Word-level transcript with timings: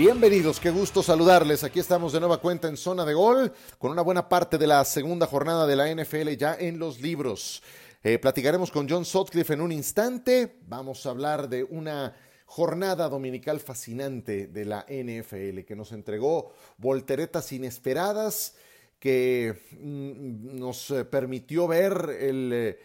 Bienvenidos, 0.00 0.60
qué 0.60 0.70
gusto 0.70 1.02
saludarles. 1.02 1.62
Aquí 1.62 1.78
estamos 1.78 2.14
de 2.14 2.20
nueva 2.20 2.38
cuenta 2.38 2.68
en 2.68 2.78
zona 2.78 3.04
de 3.04 3.12
gol 3.12 3.52
con 3.76 3.90
una 3.90 4.00
buena 4.00 4.30
parte 4.30 4.56
de 4.56 4.66
la 4.66 4.82
segunda 4.86 5.26
jornada 5.26 5.66
de 5.66 5.76
la 5.76 5.94
NFL 5.94 6.30
ya 6.38 6.56
en 6.58 6.78
los 6.78 7.02
libros. 7.02 7.62
Eh, 8.02 8.18
platicaremos 8.18 8.70
con 8.70 8.88
John 8.88 9.04
Sutcliffe 9.04 9.52
en 9.52 9.60
un 9.60 9.72
instante. 9.72 10.56
Vamos 10.66 11.04
a 11.04 11.10
hablar 11.10 11.50
de 11.50 11.64
una 11.64 12.16
jornada 12.46 13.10
dominical 13.10 13.60
fascinante 13.60 14.46
de 14.46 14.64
la 14.64 14.86
NFL 14.88 15.66
que 15.66 15.76
nos 15.76 15.92
entregó 15.92 16.54
volteretas 16.78 17.52
inesperadas 17.52 18.54
que 18.98 19.54
mm, 19.78 20.58
nos 20.58 20.92
eh, 20.92 21.04
permitió 21.04 21.68
ver 21.68 22.16
el 22.18 22.50
eh, 22.54 22.78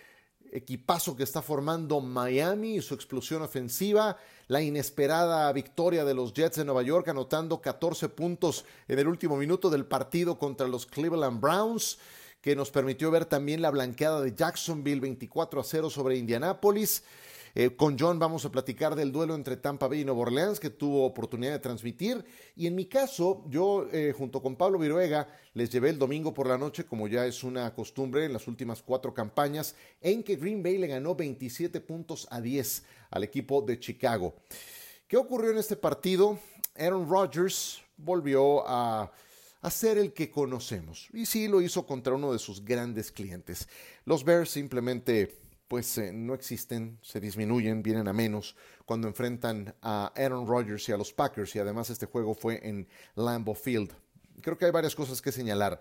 equipazo 0.55 1.15
que 1.15 1.23
está 1.23 1.41
formando 1.41 1.99
Miami 1.99 2.75
y 2.75 2.81
su 2.81 2.93
explosión 2.93 3.41
ofensiva, 3.41 4.17
la 4.47 4.61
inesperada 4.61 5.51
victoria 5.51 6.05
de 6.05 6.13
los 6.13 6.33
Jets 6.33 6.57
de 6.57 6.65
Nueva 6.65 6.83
York 6.83 7.07
anotando 7.09 7.61
14 7.61 8.09
puntos 8.09 8.65
en 8.87 8.99
el 8.99 9.07
último 9.07 9.35
minuto 9.35 9.69
del 9.69 9.85
partido 9.85 10.39
contra 10.39 10.67
los 10.67 10.85
Cleveland 10.85 11.41
Browns, 11.41 11.97
que 12.41 12.55
nos 12.55 12.71
permitió 12.71 13.11
ver 13.11 13.25
también 13.25 13.61
la 13.61 13.71
blanqueada 13.71 14.21
de 14.21 14.33
Jacksonville 14.33 15.01
24 15.01 15.59
a 15.59 15.63
0 15.63 15.89
sobre 15.89 16.17
Indianápolis. 16.17 17.03
Eh, 17.57 17.73
con 17.73 17.97
John 17.97 18.19
vamos 18.19 18.43
a 18.43 18.51
platicar 18.51 18.95
del 18.95 19.13
duelo 19.13 19.33
entre 19.33 19.55
Tampa 19.55 19.87
Bay 19.87 20.01
y 20.01 20.05
Nueva 20.05 20.23
Orleans 20.23 20.59
que 20.59 20.69
tuvo 20.69 21.05
oportunidad 21.05 21.53
de 21.53 21.59
transmitir. 21.59 22.25
Y 22.53 22.67
en 22.67 22.75
mi 22.75 22.85
caso, 22.85 23.45
yo 23.47 23.87
eh, 23.93 24.13
junto 24.15 24.41
con 24.41 24.57
Pablo 24.57 24.77
Viruega 24.77 25.29
les 25.53 25.69
llevé 25.69 25.89
el 25.89 25.97
domingo 25.97 26.33
por 26.33 26.47
la 26.47 26.57
noche, 26.57 26.85
como 26.85 27.07
ya 27.07 27.25
es 27.25 27.45
una 27.45 27.73
costumbre 27.73 28.25
en 28.25 28.33
las 28.33 28.49
últimas 28.49 28.81
cuatro 28.81 29.13
campañas, 29.13 29.73
en 30.01 30.21
que 30.21 30.35
Green 30.35 30.61
Bay 30.61 30.77
le 30.77 30.87
ganó 30.87 31.15
27 31.15 31.79
puntos 31.79 32.27
a 32.29 32.41
10 32.41 32.83
al 33.11 33.23
equipo 33.23 33.61
de 33.61 33.79
Chicago. 33.79 34.35
¿Qué 35.07 35.15
ocurrió 35.15 35.51
en 35.51 35.57
este 35.57 35.77
partido? 35.77 36.37
Aaron 36.77 37.09
Rodgers 37.09 37.81
volvió 37.95 38.67
a 38.67 39.09
ser 39.69 39.97
el 39.97 40.11
que 40.11 40.29
conocemos. 40.29 41.07
Y 41.13 41.25
sí 41.25 41.47
lo 41.47 41.61
hizo 41.61 41.85
contra 41.85 42.13
uno 42.13 42.33
de 42.33 42.39
sus 42.39 42.65
grandes 42.65 43.13
clientes. 43.13 43.69
Los 44.03 44.25
Bears 44.25 44.49
simplemente 44.49 45.44
pues 45.67 45.97
eh, 45.97 46.11
no 46.13 46.33
existen, 46.33 46.99
se 47.01 47.19
disminuyen, 47.19 47.81
vienen 47.81 48.07
a 48.07 48.13
menos 48.13 48.55
cuando 48.85 49.07
enfrentan 49.07 49.75
a 49.81 50.11
Aaron 50.15 50.47
Rodgers 50.47 50.87
y 50.89 50.91
a 50.91 50.97
los 50.97 51.11
Packers 51.11 51.55
y 51.55 51.59
además 51.59 51.89
este 51.89 52.05
juego 52.05 52.35
fue 52.35 52.59
en 52.67 52.87
Lambeau 53.15 53.55
Field. 53.55 53.91
Creo 54.41 54.57
que 54.57 54.65
hay 54.65 54.71
varias 54.71 54.95
cosas 54.95 55.21
que 55.21 55.31
señalar. 55.31 55.79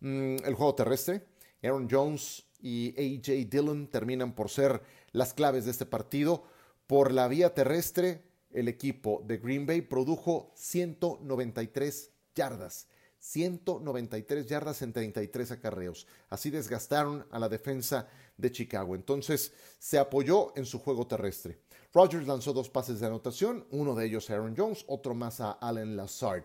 Mm, 0.00 0.36
el 0.44 0.54
juego 0.54 0.74
terrestre, 0.74 1.26
Aaron 1.62 1.88
Jones 1.90 2.46
y 2.60 2.94
AJ 2.96 3.48
Dillon 3.48 3.88
terminan 3.88 4.34
por 4.34 4.48
ser 4.48 4.82
las 5.12 5.34
claves 5.34 5.64
de 5.64 5.70
este 5.70 5.86
partido. 5.86 6.44
Por 6.86 7.12
la 7.12 7.28
vía 7.28 7.52
terrestre, 7.52 8.22
el 8.50 8.68
equipo 8.68 9.22
de 9.26 9.38
Green 9.38 9.66
Bay 9.66 9.82
produjo 9.82 10.52
193 10.54 12.10
yardas. 12.34 12.88
193 13.18 14.46
yardas 14.46 14.82
en 14.82 14.92
33 14.92 15.50
acarreos. 15.50 16.06
Así 16.28 16.50
desgastaron 16.50 17.26
a 17.30 17.38
la 17.38 17.48
defensa 17.48 18.08
de 18.36 18.52
Chicago. 18.52 18.94
Entonces 18.94 19.52
se 19.78 19.98
apoyó 19.98 20.52
en 20.56 20.66
su 20.66 20.78
juego 20.78 21.06
terrestre. 21.06 21.58
Rodgers 21.92 22.26
lanzó 22.26 22.52
dos 22.52 22.68
pases 22.68 23.00
de 23.00 23.06
anotación, 23.06 23.66
uno 23.70 23.94
de 23.94 24.06
ellos 24.06 24.28
a 24.28 24.34
Aaron 24.34 24.54
Jones, 24.56 24.84
otro 24.86 25.14
más 25.14 25.40
a 25.40 25.52
Allen 25.52 25.96
Lazard. 25.96 26.44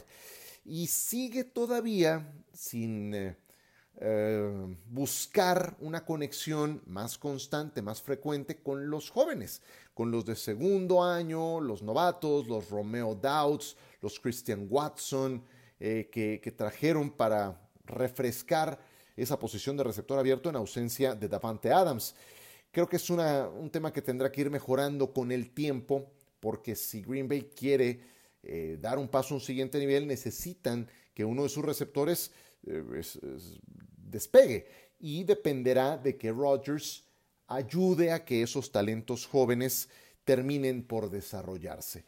Y 0.63 0.87
sigue 0.87 1.43
todavía 1.43 2.33
sin 2.53 3.13
eh, 3.13 3.35
eh, 3.97 4.77
buscar 4.87 5.75
una 5.79 6.05
conexión 6.05 6.81
más 6.85 7.17
constante, 7.17 7.81
más 7.81 8.01
frecuente 8.01 8.61
con 8.61 8.89
los 8.89 9.09
jóvenes, 9.09 9.61
con 9.93 10.11
los 10.11 10.25
de 10.25 10.35
segundo 10.35 11.03
año, 11.03 11.59
los 11.59 11.81
novatos, 11.81 12.47
los 12.47 12.69
Romeo 12.69 13.15
Doubts, 13.15 13.75
los 14.01 14.19
Christian 14.19 14.67
Watson, 14.69 15.43
eh, 15.79 16.09
que 16.11 16.51
trajeron 16.51 17.09
para 17.09 17.59
refrescar 17.85 18.79
esa 19.15 19.37
posición 19.39 19.77
de 19.77 19.83
receptor 19.83 20.17
abierto 20.19 20.49
en 20.49 20.55
ausencia 20.55 21.15
de 21.15 21.27
Davante 21.27 21.71
Adams. 21.71 22.15
Creo 22.71 22.87
que 22.87 22.95
es 22.95 23.09
un 23.09 23.69
tema 23.69 23.91
que 23.91 24.01
tendrá 24.01 24.31
que 24.31 24.41
ir 24.41 24.49
mejorando 24.49 25.11
con 25.13 25.31
el 25.31 25.51
tiempo, 25.53 26.09
porque 26.39 26.75
si 26.75 27.01
Green 27.01 27.27
Bay 27.27 27.49
quiere 27.55 27.99
eh, 28.43 28.77
dar 28.79 28.97
un 28.97 29.07
paso 29.07 29.33
a 29.33 29.37
un 29.37 29.41
siguiente 29.41 29.77
nivel, 29.77 30.07
necesitan 30.07 30.87
que 31.13 31.25
uno 31.25 31.43
de 31.43 31.49
sus 31.49 31.65
receptores 31.65 32.31
eh, 32.65 32.83
despegue 33.97 34.67
y 34.99 35.23
dependerá 35.23 35.97
de 35.97 36.17
que 36.17 36.31
Rodgers 36.31 37.03
ayude 37.47 38.11
a 38.11 38.23
que 38.23 38.41
esos 38.41 38.71
talentos 38.71 39.25
jóvenes 39.25 39.89
terminen 40.23 40.83
por 40.83 41.09
desarrollarse. 41.09 42.05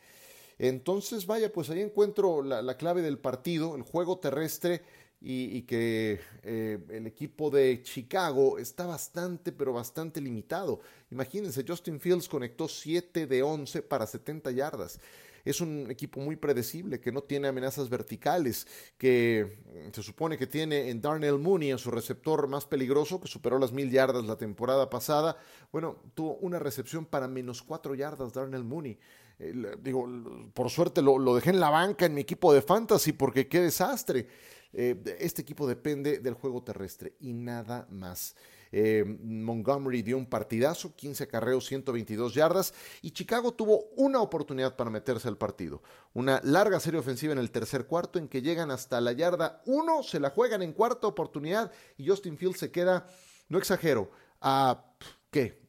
Entonces, 0.57 1.25
vaya, 1.25 1.51
pues 1.51 1.69
ahí 1.69 1.81
encuentro 1.81 2.41
la 2.41 2.77
clave 2.77 3.01
del 3.01 3.17
partido, 3.17 3.75
el 3.75 3.81
juego 3.81 4.19
terrestre 4.19 4.81
y, 5.25 5.61
que 5.61 6.19
eh, 6.43 6.79
el 6.89 7.07
equipo 7.07 7.49
de 7.49 7.81
Chicago 7.81 8.57
está 8.57 8.85
bastante, 8.85 9.53
pero 9.53 9.71
bastante 9.71 10.19
limitado. 10.19 10.81
Imagínense, 11.11 11.63
Justin 11.65 12.01
Fields 12.01 12.27
conectó 12.27 12.67
7 12.67 13.25
de 13.25 13.41
11 13.41 13.83
para 13.83 14.05
70 14.05 14.51
yardas. 14.51 14.99
Es 15.45 15.61
un 15.61 15.89
equipo 15.89 16.19
muy 16.19 16.35
predecible, 16.35 16.99
que 16.99 17.11
no 17.11 17.21
tiene 17.21 17.47
amenazas 17.47 17.89
verticales, 17.89 18.67
que 18.97 19.59
se 19.93 20.03
supone 20.03 20.37
que 20.37 20.47
tiene 20.47 20.89
en 20.89 21.01
Darnell 21.01 21.39
Mooney, 21.39 21.71
en 21.71 21.77
su 21.77 21.91
receptor 21.91 22.47
más 22.47 22.65
peligroso, 22.65 23.19
que 23.21 23.27
superó 23.27 23.59
las 23.59 23.71
mil 23.71 23.89
yardas 23.89 24.25
la 24.25 24.37
temporada 24.37 24.89
pasada. 24.89 25.37
Bueno, 25.71 26.01
tuvo 26.15 26.35
una 26.35 26.59
recepción 26.59 27.05
para 27.05 27.29
menos 27.29 27.61
4 27.61 27.95
yardas 27.95 28.33
Darnell 28.33 28.63
Mooney. 28.63 28.97
Eh, 29.39 29.77
digo, 29.81 30.05
por 30.53 30.69
suerte 30.69 31.01
lo 31.01 31.35
dejé 31.35 31.49
en 31.49 31.59
la 31.59 31.69
banca 31.69 32.05
en 32.05 32.13
mi 32.13 32.21
equipo 32.21 32.53
de 32.53 32.61
fantasy 32.61 33.13
porque 33.13 33.47
qué 33.47 33.61
desastre. 33.61 34.27
Eh, 34.73 35.17
este 35.19 35.43
equipo 35.43 35.67
depende 35.67 36.19
del 36.19 36.33
juego 36.33 36.63
terrestre 36.63 37.15
y 37.19 37.33
nada 37.33 37.87
más. 37.91 38.35
Eh, 38.75 39.05
Montgomery 39.05 40.01
dio 40.01 40.17
un 40.17 40.25
partidazo, 40.25 40.95
15 40.95 41.27
carreos, 41.27 41.67
122 41.67 42.33
yardas, 42.33 42.73
y 43.03 43.11
Chicago 43.11 43.53
tuvo 43.53 43.83
una 43.95 44.19
oportunidad 44.19 44.75
para 44.75 44.89
meterse 44.89 45.27
al 45.27 45.37
partido. 45.37 45.83
Una 46.13 46.41
larga 46.43 46.79
serie 46.79 46.99
ofensiva 46.99 47.33
en 47.33 47.39
el 47.39 47.51
tercer 47.51 47.85
cuarto 47.85 48.17
en 48.17 48.27
que 48.27 48.41
llegan 48.41 48.71
hasta 48.71 48.99
la 48.99 49.11
yarda 49.11 49.61
1, 49.67 50.01
se 50.01 50.19
la 50.19 50.31
juegan 50.31 50.63
en 50.63 50.73
cuarta 50.73 51.05
oportunidad 51.05 51.71
y 51.97 52.07
Justin 52.07 52.35
Fields 52.35 52.57
se 52.57 52.71
queda, 52.71 53.05
no 53.47 53.59
exagero, 53.59 54.09
a 54.41 54.83
¿qué? 55.29 55.61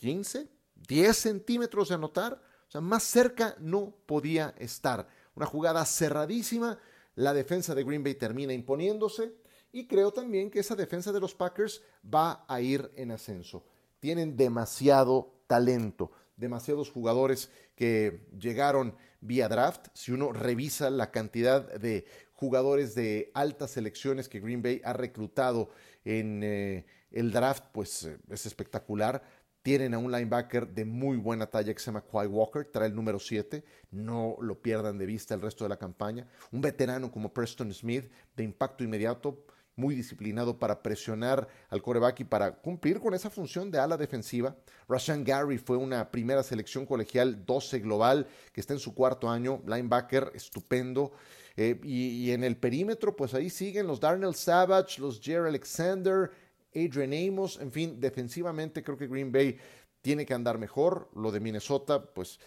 ¿15? 0.00 0.48
¿10 0.88 1.12
centímetros 1.12 1.90
de 1.90 1.96
anotar? 1.96 2.40
O 2.66 2.70
sea, 2.70 2.80
más 2.80 3.02
cerca 3.02 3.56
no 3.60 3.94
podía 4.06 4.54
estar. 4.58 5.06
Una 5.34 5.44
jugada 5.44 5.84
cerradísima 5.84 6.78
la 7.16 7.34
defensa 7.34 7.74
de 7.74 7.82
Green 7.82 8.04
Bay 8.04 8.14
termina 8.14 8.52
imponiéndose 8.52 9.32
y 9.72 9.86
creo 9.86 10.12
también 10.12 10.50
que 10.50 10.60
esa 10.60 10.76
defensa 10.76 11.12
de 11.12 11.20
los 11.20 11.34
Packers 11.34 11.82
va 12.02 12.44
a 12.46 12.60
ir 12.60 12.90
en 12.94 13.10
ascenso. 13.10 13.64
Tienen 14.00 14.36
demasiado 14.36 15.34
talento, 15.46 16.12
demasiados 16.36 16.90
jugadores 16.90 17.50
que 17.74 18.26
llegaron 18.38 18.94
vía 19.20 19.48
draft. 19.48 19.88
Si 19.94 20.12
uno 20.12 20.32
revisa 20.32 20.90
la 20.90 21.10
cantidad 21.10 21.72
de 21.78 22.06
jugadores 22.34 22.94
de 22.94 23.30
altas 23.34 23.72
selecciones 23.72 24.28
que 24.28 24.40
Green 24.40 24.62
Bay 24.62 24.80
ha 24.84 24.92
reclutado 24.92 25.70
en 26.04 26.42
eh, 26.42 26.86
el 27.10 27.32
draft, 27.32 27.64
pues 27.72 28.04
eh, 28.04 28.18
es 28.30 28.46
espectacular. 28.46 29.22
Tienen 29.66 29.94
a 29.94 29.98
un 29.98 30.12
linebacker 30.12 30.68
de 30.68 30.84
muy 30.84 31.16
buena 31.16 31.46
talla 31.46 31.74
que 31.74 31.80
se 31.80 31.86
llama 31.86 32.04
Walker, 32.08 32.64
trae 32.66 32.86
el 32.86 32.94
número 32.94 33.18
7, 33.18 33.64
no 33.90 34.36
lo 34.40 34.62
pierdan 34.62 34.96
de 34.96 35.06
vista 35.06 35.34
el 35.34 35.42
resto 35.42 35.64
de 35.64 35.70
la 35.70 35.76
campaña. 35.76 36.24
Un 36.52 36.60
veterano 36.60 37.10
como 37.10 37.34
Preston 37.34 37.74
Smith, 37.74 38.08
de 38.36 38.44
impacto 38.44 38.84
inmediato, 38.84 39.44
muy 39.74 39.96
disciplinado 39.96 40.56
para 40.60 40.84
presionar 40.84 41.48
al 41.68 41.82
coreback 41.82 42.20
y 42.20 42.24
para 42.24 42.52
cumplir 42.52 43.00
con 43.00 43.12
esa 43.12 43.28
función 43.28 43.72
de 43.72 43.80
ala 43.80 43.96
defensiva. 43.96 44.54
Rashan 44.88 45.24
Gary 45.24 45.58
fue 45.58 45.76
una 45.76 46.12
primera 46.12 46.44
selección 46.44 46.86
colegial 46.86 47.44
12 47.44 47.80
global 47.80 48.28
que 48.52 48.60
está 48.60 48.72
en 48.72 48.78
su 48.78 48.94
cuarto 48.94 49.28
año, 49.28 49.64
linebacker 49.66 50.30
estupendo. 50.32 51.10
Eh, 51.56 51.80
y, 51.82 52.08
y, 52.08 52.30
en 52.32 52.44
el 52.44 52.56
perímetro, 52.56 53.16
pues 53.16 53.32
ahí 53.34 53.48
siguen 53.48 53.86
los 53.86 53.98
Darnell 53.98 54.34
Savage, 54.34 55.00
los 55.00 55.18
Jerry 55.20 55.48
Alexander, 55.48 56.30
Adrian 56.76 57.12
Amos, 57.12 57.58
en 57.60 57.72
fin, 57.72 57.98
defensivamente 57.98 58.82
creo 58.82 58.98
que 58.98 59.06
Green 59.06 59.32
Bay 59.32 59.58
tiene 60.06 60.24
que 60.24 60.34
andar 60.34 60.58
mejor. 60.58 61.08
Lo 61.16 61.32
de 61.32 61.40
Minnesota, 61.40 62.00
pues 62.00 62.38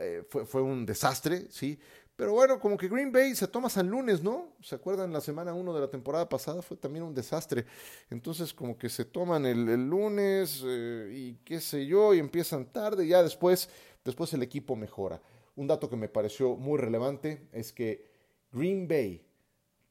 eh, 0.00 0.24
fue, 0.28 0.62
un 0.62 0.84
desastre, 0.84 1.46
¿sí? 1.50 1.78
Pero 2.16 2.32
bueno, 2.32 2.58
como 2.58 2.76
que 2.76 2.88
Green 2.88 3.12
Bay 3.12 3.36
se 3.36 3.46
toma 3.46 3.68
San 3.68 3.88
Lunes, 3.88 4.22
¿no? 4.22 4.54
¿Se 4.60 4.74
acuerdan? 4.74 5.12
La 5.12 5.20
semana 5.20 5.54
1 5.54 5.74
de 5.74 5.80
la 5.80 5.88
temporada 5.88 6.28
pasada 6.28 6.62
fue 6.62 6.76
también 6.76 7.04
un 7.04 7.14
desastre. 7.14 7.66
Entonces, 8.10 8.52
como 8.52 8.76
que 8.76 8.88
se 8.88 9.04
toman 9.04 9.46
el, 9.46 9.88
lunes 9.88 10.62
eh, 10.66 11.10
y 11.12 11.34
qué 11.44 11.60
sé 11.60 11.86
yo, 11.86 12.14
y 12.14 12.18
empiezan 12.18 12.66
tarde, 12.66 13.04
y 13.04 13.08
ya 13.08 13.22
después, 13.22 13.68
después 14.04 14.32
el 14.32 14.42
equipo 14.42 14.74
mejora. 14.74 15.20
Un 15.56 15.66
dato 15.66 15.88
que 15.88 15.96
me 15.96 16.08
pareció 16.08 16.56
muy 16.56 16.78
relevante 16.78 17.48
es 17.52 17.72
que 17.72 18.08
Green 18.52 18.88
Bay, 18.88 19.24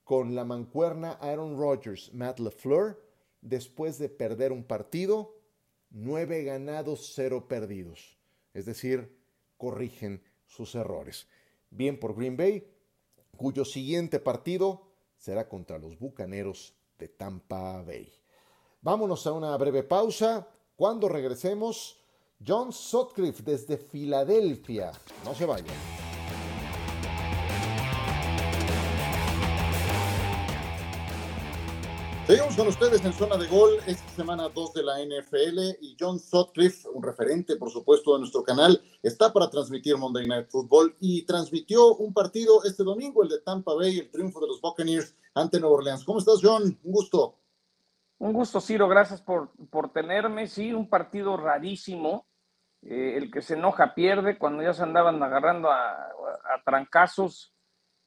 con 0.04 0.36
la 0.36 0.44
mancuerna 0.44 1.14
Aaron 1.22 1.58
Rodgers, 1.58 2.14
Matt 2.14 2.40
LeFleur, 2.40 3.03
después 3.44 4.00
de 4.00 4.10
perder 4.10 4.52
un 4.52 4.64
partido, 4.64 5.36
nueve 5.90 6.44
ganados, 6.44 7.12
cero 7.14 7.48
perdidos. 7.48 8.18
Es 8.54 8.66
decir, 8.66 9.16
corrigen 9.58 10.24
sus 10.46 10.76
errores. 10.76 11.28
Bien 11.70 12.00
por 12.00 12.16
Green 12.16 12.38
Bay, 12.38 12.68
cuyo 13.38 13.66
siguiente 13.66 14.20
partido 14.20 14.88
será 15.18 15.48
contra 15.48 15.78
los 15.78 16.00
Bucaneros 16.00 16.76
de 16.98 17.10
Tampa 17.10 17.82
Bay. 17.82 18.12
Vámonos 18.82 19.26
a 19.28 19.34
una 19.34 19.56
breve 19.58 19.84
pausa. 19.84 20.48
Cuando 20.76 21.08
regresemos, 21.08 22.02
John 22.46 22.74
Sutcliffe 22.74 23.44
desde 23.44 23.78
Filadelfia. 23.78 24.92
No 25.24 25.34
se 25.34 25.46
vayan. 25.46 26.03
Seguimos 32.26 32.56
con 32.56 32.70
ustedes 32.70 33.04
en 33.04 33.12
zona 33.12 33.36
de 33.36 33.48
gol 33.48 33.72
esta 33.86 34.08
semana 34.12 34.48
2 34.48 34.74
de 34.74 34.84
la 34.84 34.94
NFL 35.00 35.60
y 35.82 35.98
John 36.00 36.18
Sutcliffe, 36.20 36.88
un 36.88 37.04
referente 37.04 37.58
por 37.58 37.70
supuesto 37.70 38.14
de 38.14 38.20
nuestro 38.20 38.44
canal, 38.44 38.82
está 39.02 39.34
para 39.34 39.50
transmitir 39.50 39.98
Monday 39.98 40.26
Night 40.26 40.48
Football 40.50 40.96
y 41.02 41.26
transmitió 41.26 41.96
un 41.96 42.14
partido 42.14 42.64
este 42.64 42.86
domingo, 42.86 43.24
el 43.24 43.30
de 43.30 43.42
Tampa 43.42 43.74
Bay, 43.74 44.00
el 44.00 44.10
triunfo 44.10 44.40
de 44.40 44.48
los 44.48 44.62
Buccaneers 44.62 45.14
ante 45.36 45.60
Nueva 45.60 45.76
Orleans. 45.76 46.06
¿Cómo 46.06 46.20
estás 46.20 46.40
John? 46.42 46.64
Un 46.64 46.92
gusto. 46.94 47.40
Un 48.20 48.32
gusto 48.32 48.62
Ciro, 48.62 48.88
gracias 48.88 49.22
por, 49.22 49.52
por 49.70 49.92
tenerme. 49.92 50.48
Sí, 50.48 50.72
un 50.72 50.88
partido 50.88 51.36
rarísimo. 51.36 52.26
Eh, 52.84 53.16
el 53.18 53.32
que 53.32 53.42
se 53.42 53.56
enoja 53.56 53.94
pierde 53.94 54.38
cuando 54.38 54.64
ya 54.64 54.74
se 54.74 54.84
andaban 54.84 55.22
agarrando 55.22 55.70
a, 55.70 55.92
a 55.92 56.64
trancazos 56.64 57.53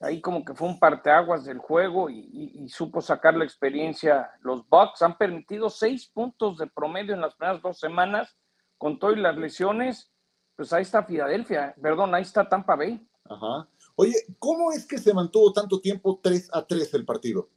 ahí 0.00 0.20
como 0.20 0.44
que 0.44 0.54
fue 0.54 0.68
un 0.68 0.78
parteaguas 0.78 1.44
del 1.44 1.58
juego 1.58 2.10
y, 2.10 2.68
supo 2.68 3.00
sacar 3.00 3.34
la 3.34 3.44
experiencia. 3.44 4.30
Los 4.40 4.68
Bucks 4.68 5.02
han 5.02 5.16
permitido 5.16 5.70
seis 5.70 6.10
puntos 6.12 6.58
de 6.58 6.66
promedio 6.66 7.14
en 7.14 7.20
las 7.20 7.34
primeras 7.34 7.62
dos 7.62 7.78
semanas 7.78 8.36
con 8.76 8.98
todas 8.98 9.18
las 9.18 9.36
lesiones. 9.36 10.12
Pues 10.56 10.72
ahí 10.72 10.82
está 10.82 11.04
Filadelfia, 11.04 11.74
perdón, 11.80 12.14
ahí 12.14 12.22
está 12.22 12.48
Tampa 12.48 12.76
Bay. 12.76 13.06
Ajá. 13.24 13.68
Oye, 13.96 14.14
¿cómo 14.38 14.72
es 14.72 14.86
que 14.86 14.98
se 14.98 15.14
mantuvo 15.14 15.52
tanto 15.52 15.80
tiempo 15.80 16.20
3 16.22 16.50
a 16.52 16.66
3 16.66 16.94
el 16.94 17.04
partido? 17.04 17.48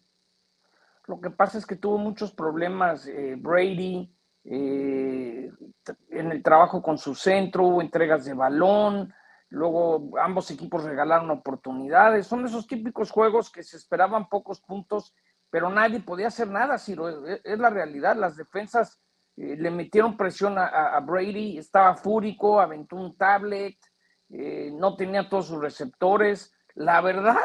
Lo 1.07 1.19
que 1.19 1.29
pasa 1.31 1.57
es 1.57 1.65
que 1.65 1.75
tuvo 1.75 1.97
muchos 1.97 2.31
problemas 2.31 3.07
eh, 3.07 3.35
Brady 3.37 4.13
eh, 4.43 5.51
en 6.09 6.31
el 6.31 6.43
trabajo 6.43 6.81
con 6.81 6.97
su 6.97 7.15
centro, 7.15 7.65
hubo 7.65 7.81
entregas 7.81 8.25
de 8.25 8.33
balón, 8.33 9.13
Luego 9.49 10.11
ambos 10.19 10.51
equipos 10.51 10.83
regalaron 10.83 11.31
oportunidades. 11.31 12.27
Son 12.27 12.45
esos 12.45 12.67
típicos 12.67 13.09
juegos 13.09 13.51
que 13.51 13.63
se 13.63 13.77
esperaban 13.77 14.29
pocos 14.29 14.61
puntos, 14.61 15.15
pero 15.49 15.69
nadie 15.69 15.99
podía 15.99 16.27
hacer 16.27 16.47
nada, 16.47 16.77
Ciro. 16.77 17.25
Es, 17.27 17.57
la 17.57 17.69
realidad. 17.69 18.15
Las 18.15 18.37
defensas 18.37 19.01
eh, 19.37 19.55
le 19.57 19.71
metieron 19.71 20.17
presión 20.17 20.57
a, 20.57 20.99
Brady, 20.99 21.57
estaba 21.57 21.95
fúrico, 21.95 22.61
aventó 22.61 22.95
un 22.95 23.17
tablet, 23.17 23.77
eh, 24.29 24.69
no 24.71 24.95
tenía 24.95 25.27
todos 25.27 25.47
sus 25.47 25.59
receptores. 25.59 26.53
La 26.75 27.01
verdad, 27.01 27.39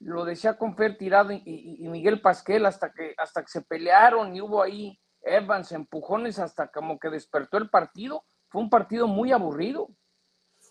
lo 0.00 0.26
decía 0.26 0.58
con 0.58 0.76
Fer 0.76 0.98
Tirado 0.98 1.32
y, 1.32 1.86
Miguel 1.88 2.20
Pasquel 2.20 2.66
hasta 2.66 2.92
que, 2.92 3.14
hasta 3.16 3.42
que 3.42 3.48
se 3.48 3.62
pelearon 3.62 4.36
y 4.36 4.42
hubo 4.42 4.62
ahí 4.62 5.00
Evans, 5.22 5.72
empujones 5.72 6.38
hasta 6.38 6.68
como 6.68 6.98
que 6.98 7.10
despertó 7.10 7.56
el 7.58 7.70
partido. 7.70 8.24
Fue 8.48 8.62
un 8.62 8.70
partido 8.70 9.06
muy 9.06 9.32
aburrido. 9.32 9.88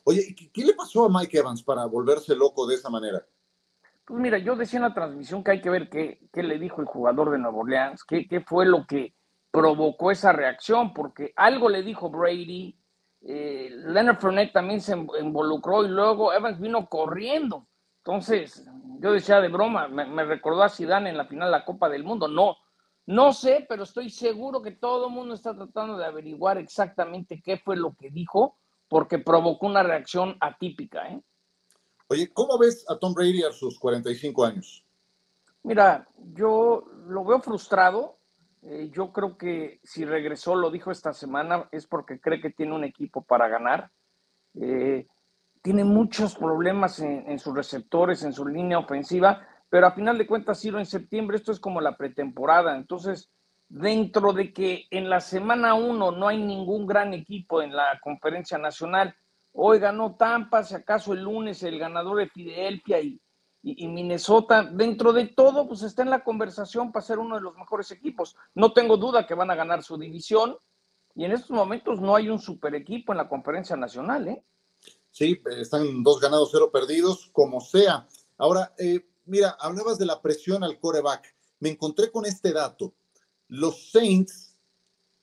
Oye, 0.10 0.34
¿qué 0.54 0.64
le 0.64 0.74
pasó 0.74 1.04
a 1.04 1.10
Mike 1.10 1.40
Evans 1.40 1.62
para 1.62 1.86
volverse 1.86 2.34
loco 2.34 2.66
de 2.66 2.76
esa 2.76 2.90
manera? 2.90 3.26
Pues 4.06 4.22
mira, 4.22 4.38
yo 4.38 4.56
decía 4.56 4.78
en 4.78 4.84
la 4.84 4.94
transmisión 4.94 5.44
que 5.44 5.52
hay 5.52 5.62
que 5.62 5.70
ver 5.70 5.90
qué, 5.90 6.30
le 6.34 6.58
dijo 6.58 6.80
el 6.80 6.88
jugador 6.88 7.30
de 7.30 7.38
Nueva 7.38 7.58
Orleans, 7.58 8.06
qué, 8.06 8.26
qué, 8.26 8.40
fue 8.40 8.66
lo 8.66 8.88
que 8.88 9.14
provocó 9.52 10.10
esa 10.10 10.32
reacción, 10.32 10.94
porque 10.94 11.34
algo 11.36 11.68
le 11.68 11.84
dijo 11.84 12.10
Brady, 12.10 12.80
eh, 13.20 13.70
Leonard 13.70 14.18
Fournette 14.18 14.54
también 14.54 14.80
se 14.80 14.96
involucró 15.20 15.84
y 15.84 15.90
luego 15.90 16.32
Evans 16.32 16.58
vino 16.58 16.88
corriendo. 16.88 17.68
Entonces, 17.98 18.66
yo 19.02 19.12
decía 19.12 19.42
de 19.42 19.50
broma, 19.50 19.90
me, 19.90 20.06
me 20.06 20.24
recordó 20.24 20.64
a 20.64 20.70
Zidane 20.70 21.10
en 21.10 21.18
la 21.18 21.26
final 21.26 21.50
de 21.50 21.58
la 21.58 21.66
Copa 21.66 21.90
del 21.90 22.06
Mundo. 22.06 22.30
No, 22.30 22.56
no 23.08 23.34
sé, 23.34 23.66
pero 23.68 23.84
estoy 23.84 24.10
seguro 24.10 24.62
que 24.62 24.72
todo 24.72 25.08
el 25.08 25.14
mundo 25.14 25.34
está 25.34 25.54
tratando 25.54 25.98
de 25.98 26.06
averiguar 26.06 26.58
exactamente 26.60 27.42
qué 27.44 27.58
fue 27.58 27.76
lo 27.76 27.94
que 27.94 28.10
dijo 28.10 28.56
porque 28.88 29.20
provocó 29.20 29.68
una 29.68 29.84
reacción 29.84 30.38
atípica. 30.40 31.08
¿eh? 31.10 31.22
Oye, 32.08 32.32
¿cómo 32.34 32.58
ves 32.58 32.86
a 32.90 32.98
Tom 32.98 33.14
Brady 33.14 33.44
a 33.44 33.52
sus 33.52 33.78
45 33.80 34.46
años? 34.46 34.86
Mira, 35.64 36.08
yo 36.34 36.86
lo 37.08 37.26
veo 37.26 37.42
frustrado. 37.42 38.18
Eh, 38.62 38.90
yo 38.92 39.12
creo 39.12 39.38
que 39.38 39.80
si 39.84 40.06
regresó, 40.06 40.56
lo 40.56 40.72
dijo 40.72 40.92
esta 40.92 41.14
semana, 41.14 41.68
es 41.72 41.86
porque 41.86 42.20
cree 42.20 42.42
que 42.42 42.50
tiene 42.50 42.74
un 42.74 42.84
equipo 42.84 43.24
para 43.24 43.48
ganar. 43.48 43.92
Eh, 44.56 45.08
tiene 45.62 45.84
muchos 45.84 46.36
problemas 46.36 47.00
en, 47.00 47.30
en, 47.30 47.40
sus 47.40 47.54
receptores, 47.54 48.24
en 48.24 48.34
su 48.34 48.48
línea 48.48 48.80
ofensiva, 48.80 49.46
pero 49.70 49.88
a 49.88 49.92
final 49.92 50.18
de 50.18 50.28
cuentas, 50.28 50.62
Ciro, 50.62 50.80
en 50.80 50.86
septiembre 50.86 51.38
esto 51.38 51.52
es 51.52 51.60
como 51.60 51.82
la 51.82 51.98
pretemporada. 51.98 52.78
Entonces, 52.78 53.30
dentro 53.70 54.34
de 54.34 54.54
que 54.54 54.88
en 54.92 55.10
la 55.10 55.20
semana 55.20 55.74
uno 55.74 56.12
no 56.12 56.28
hay 56.28 56.38
ningún 56.38 56.88
gran 56.88 57.14
equipo 57.14 57.62
en 57.62 57.76
la 57.76 58.00
conferencia 58.02 58.58
nacional. 58.58 59.16
Hoy 59.54 59.80
ganó 59.80 60.16
Tampa, 60.16 60.64
si 60.64 60.76
acaso 60.76 61.14
el 61.14 61.24
lunes 61.24 61.64
el 61.64 61.80
ganador 61.80 62.18
de 62.18 62.30
Filadelfia 62.30 63.00
y, 63.02 63.20
y, 63.64 63.88
Minnesota. 63.88 64.64
Dentro 64.64 65.12
de 65.12 65.28
todo, 65.28 65.68
pues 65.68 65.82
está 65.82 66.04
en 66.04 66.12
la 66.12 66.24
conversación 66.24 66.92
para 66.92 67.06
ser 67.06 67.20
uno 67.20 67.36
de 67.36 67.42
los 67.42 67.56
mejores 67.56 67.92
equipos. 67.92 68.36
No 68.54 68.72
tengo 68.72 68.98
duda 68.98 69.26
que 69.26 69.34
van 69.34 69.52
a 69.52 69.56
ganar 69.56 69.84
su 69.84 69.98
división 69.98 70.58
y 71.16 71.26
en 71.26 71.32
estos 71.32 71.52
momentos 71.52 72.00
no 72.00 72.16
hay 72.16 72.30
un 72.30 72.40
super 72.40 72.76
equipo 72.76 73.12
en 73.12 73.18
la 73.18 73.28
conferencia 73.28 73.76
nacional. 73.76 74.28
¿eh? 74.28 74.44
Sí, 75.12 75.42
están 75.60 76.04
dos 76.04 76.22
ganados, 76.22 76.50
cero 76.52 76.70
perdidos, 76.72 77.30
como 77.34 77.60
sea. 77.60 78.08
Ahora, 78.38 78.74
eh, 78.78 79.04
mira, 79.26 79.58
hablabas 79.60 79.98
de 79.98 80.06
la 80.06 80.22
presión 80.22 80.64
al 80.64 80.80
coreback. 80.80 81.36
Me 81.60 81.70
encontré 81.70 82.12
con 82.12 82.28
este 82.28 82.54
dato 82.54 82.94
los 83.48 83.92
Saints 83.92 84.56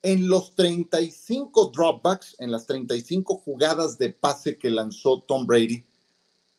en 0.02 0.28
los 0.28 0.54
35 0.54 1.72
dropbacks, 1.74 2.36
en 2.38 2.52
las 2.52 2.66
35 2.66 3.38
jugadas 3.38 3.96
de 3.96 4.10
pase 4.10 4.58
que 4.58 4.68
lanzó 4.68 5.22
Tom 5.22 5.46
Brady, 5.46 5.86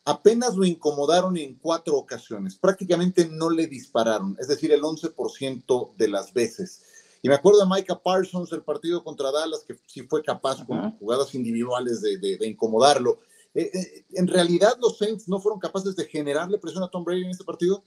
apenas 0.04 0.56
lo 0.56 0.64
incomodaron 0.64 1.36
en 1.36 1.54
cuatro 1.54 1.96
ocasiones. 1.96 2.56
Prácticamente 2.56 3.28
no 3.28 3.50
le 3.50 3.66
dispararon, 3.68 4.36
es 4.40 4.48
decir, 4.48 4.72
el 4.72 4.82
11% 4.82 5.94
de 5.96 6.08
las 6.08 6.32
veces. 6.32 6.82
Y 7.22 7.28
me 7.28 7.34
acuerdo 7.34 7.60
de 7.60 7.66
Micah 7.66 8.00
Parsons, 8.00 8.52
el 8.52 8.62
partido 8.62 9.02
contra 9.02 9.32
Dallas, 9.32 9.64
que 9.66 9.76
sí 9.86 10.02
fue 10.02 10.22
capaz 10.22 10.64
con 10.64 10.92
jugadas 10.98 11.34
individuales 11.34 12.00
de, 12.00 12.38
incomodarlo. 12.42 13.20
Eh, 13.54 13.70
eh, 13.72 14.04
en 14.14 14.28
realidad, 14.28 14.76
los 14.80 14.98
Saints 14.98 15.28
no 15.28 15.40
fueron 15.40 15.58
capaces 15.58 15.96
de 15.96 16.04
generarle 16.04 16.58
presión 16.58 16.84
a 16.84 16.88
Tom 16.88 17.04
Brady 17.04 17.24
en 17.24 17.30
este 17.30 17.44
partido. 17.44 17.82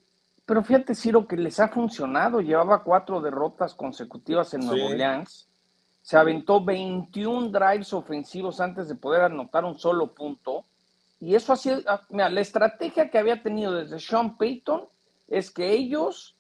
Pero 0.50 0.64
fíjate, 0.64 0.96
Ciro, 0.96 1.28
que 1.28 1.38
les 1.38 1.60
ha 1.60 1.68
funcionado. 1.68 2.42
Llevaba 2.42 2.82
cuatro 2.82 3.22
derrotas 3.22 3.76
consecutivas 3.76 4.52
en 4.56 4.66
Nuevo 4.66 4.88
Orleans. 4.88 5.48
Se 6.02 6.18
aventó 6.18 6.66
21 6.66 7.50
drives 7.50 7.94
ofensivos 7.94 8.60
antes 8.60 8.88
de 8.88 8.96
poder 8.96 9.22
anotar 9.22 9.64
un 9.64 9.78
solo 9.78 10.16
punto. 10.16 10.66
Y 11.20 11.36
eso 11.36 11.54
ha 11.54 11.56
sido, 11.56 11.82
ah, 11.86 12.02
mira, 12.10 12.30
la 12.30 12.42
estrategia 12.42 13.12
que 13.12 13.20
había 13.20 13.44
tenido 13.44 13.74
desde 13.74 14.00
Sean 14.00 14.38
Payton 14.38 14.90
es 15.28 15.52
que 15.52 15.72
ellos 15.72 16.36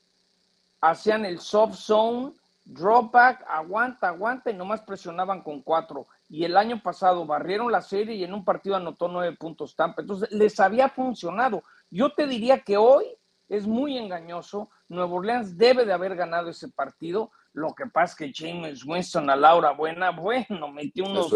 hacían 0.81 1.23
el 1.23 1.37
soft 1.39 1.75
zone, 1.75 2.33
drop 2.65 3.11
back, 3.11 3.45
aguanta, 3.47 4.07
aguanta 4.07 4.49
y 4.49 4.55
nomás 4.55 4.81
presionaban 4.81 5.43
con 5.43 5.61
cuatro. 5.61 6.07
Y 6.27 6.45
el 6.45 6.57
año 6.57 6.81
pasado 6.81 7.27
barrieron 7.27 7.71
la 7.71 7.83
serie 7.83 8.15
y 8.15 8.23
en 8.23 8.33
un 8.33 8.43
partido 8.43 8.75
anotó 8.75 9.07
nueve 9.07 9.37
puntos 9.37 9.75
Tampa. 9.75 10.01
Entonces 10.01 10.31
les 10.31 10.59
había 10.59 10.89
funcionado. 10.89 11.61
Yo 11.91 12.11
te 12.11 12.25
diría 12.25 12.61
que 12.61 12.75
hoy 12.75 13.05
es 13.49 13.67
muy 13.67 13.97
engañoso. 13.97 14.69
Nuevo 14.87 15.17
Orleans 15.17 15.57
debe 15.57 15.85
de 15.85 15.93
haber 15.93 16.15
ganado 16.15 16.49
ese 16.49 16.69
partido. 16.69 17.31
Lo 17.53 17.73
que 17.73 17.87
pasa 17.87 18.13
es 18.13 18.15
que 18.15 18.47
James 18.47 18.85
Winston 18.85 19.29
a 19.29 19.35
Laura 19.35 19.71
Buena, 19.71 20.11
bueno, 20.11 20.69
metió 20.71 21.05
unos, 21.05 21.33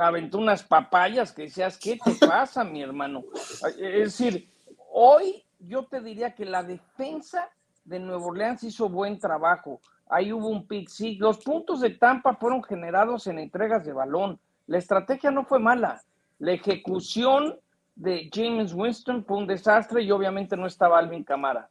aventó 0.00 0.38
unas 0.38 0.62
papayas 0.62 1.32
que 1.32 1.42
decías, 1.42 1.76
¿qué 1.76 1.98
te 2.02 2.14
pasa, 2.26 2.62
mi 2.62 2.82
hermano? 2.82 3.24
Es 3.78 4.18
decir, 4.18 4.48
hoy 4.92 5.44
yo 5.58 5.84
te 5.84 6.00
diría 6.00 6.34
que 6.34 6.44
la 6.44 6.62
defensa 6.62 7.50
de 7.84 7.98
Nuevo 7.98 8.28
Orleans 8.28 8.62
hizo 8.62 8.88
buen 8.88 9.18
trabajo. 9.18 9.80
Ahí 10.08 10.32
hubo 10.32 10.48
un 10.48 10.66
pick, 10.66 10.88
sí. 10.88 11.16
Los 11.16 11.38
puntos 11.38 11.80
de 11.80 11.90
Tampa 11.90 12.34
fueron 12.36 12.62
generados 12.62 13.26
en 13.26 13.38
entregas 13.38 13.84
de 13.84 13.92
balón. 13.92 14.38
La 14.66 14.78
estrategia 14.78 15.30
no 15.30 15.44
fue 15.44 15.58
mala. 15.58 16.00
La 16.38 16.52
ejecución 16.52 17.58
de 18.00 18.30
James 18.32 18.72
Winston 18.72 19.24
fue 19.24 19.36
un 19.36 19.46
desastre 19.46 20.02
y 20.02 20.10
obviamente 20.10 20.56
no 20.56 20.66
estaba 20.66 20.98
Alvin 20.98 21.22
Camara. 21.22 21.70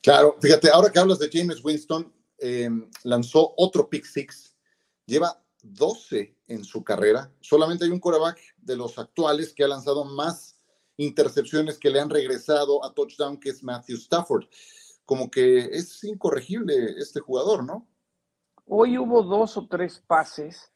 Claro, 0.00 0.36
fíjate, 0.40 0.70
ahora 0.70 0.90
que 0.90 0.98
hablas 0.98 1.18
de 1.18 1.28
James 1.30 1.62
Winston, 1.62 2.10
eh, 2.38 2.70
lanzó 3.02 3.52
otro 3.58 3.88
pick 3.88 4.04
six, 4.06 4.56
lleva 5.04 5.42
12 5.62 6.36
en 6.48 6.64
su 6.64 6.82
carrera. 6.82 7.30
Solamente 7.40 7.84
hay 7.84 7.90
un 7.90 8.00
quarterback 8.00 8.38
de 8.56 8.76
los 8.76 8.98
actuales 8.98 9.52
que 9.52 9.64
ha 9.64 9.68
lanzado 9.68 10.06
más 10.06 10.58
intercepciones 10.96 11.78
que 11.78 11.90
le 11.90 12.00
han 12.00 12.08
regresado 12.08 12.82
a 12.82 12.94
touchdown, 12.94 13.38
que 13.38 13.50
es 13.50 13.62
Matthew 13.62 13.96
Stafford. 13.96 14.46
Como 15.04 15.30
que 15.30 15.58
es 15.58 16.02
incorregible 16.04 16.94
este 16.96 17.20
jugador, 17.20 17.62
¿no? 17.62 17.86
Hoy 18.66 18.96
hubo 18.96 19.22
dos 19.22 19.58
o 19.58 19.66
tres 19.68 20.02
pases 20.06 20.72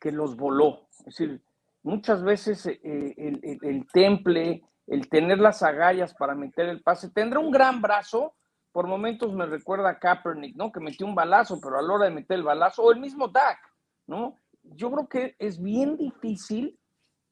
que 0.00 0.10
los 0.10 0.34
voló. 0.34 0.88
Es 0.98 1.04
decir, 1.04 1.40
muchas 1.82 2.22
veces 2.22 2.66
eh, 2.66 2.78
el, 2.82 3.86
temple, 3.92 4.62
el 4.86 5.08
tener 5.08 5.38
las 5.38 5.62
agallas 5.62 6.14
para 6.14 6.34
meter 6.34 6.68
el 6.68 6.82
pase. 6.82 7.10
Tendrá 7.10 7.40
un 7.40 7.50
gran 7.50 7.80
brazo, 7.80 8.34
por 8.72 8.86
momentos 8.86 9.32
me 9.32 9.46
recuerda 9.46 9.90
a 9.90 9.98
Kaepernick, 9.98 10.56
¿no? 10.56 10.70
Que 10.70 10.80
metió 10.80 11.06
un 11.06 11.14
balazo, 11.14 11.60
pero 11.60 11.78
a 11.78 11.82
la 11.82 11.92
hora 11.92 12.04
de 12.06 12.14
meter 12.14 12.36
el 12.36 12.44
balazo, 12.44 12.82
o 12.82 12.92
el 12.92 13.00
mismo 13.00 13.28
Dak, 13.28 13.58
¿no? 14.06 14.36
Yo 14.62 14.90
creo 14.90 15.08
que 15.08 15.36
es 15.38 15.60
bien 15.60 15.96
difícil 15.96 16.78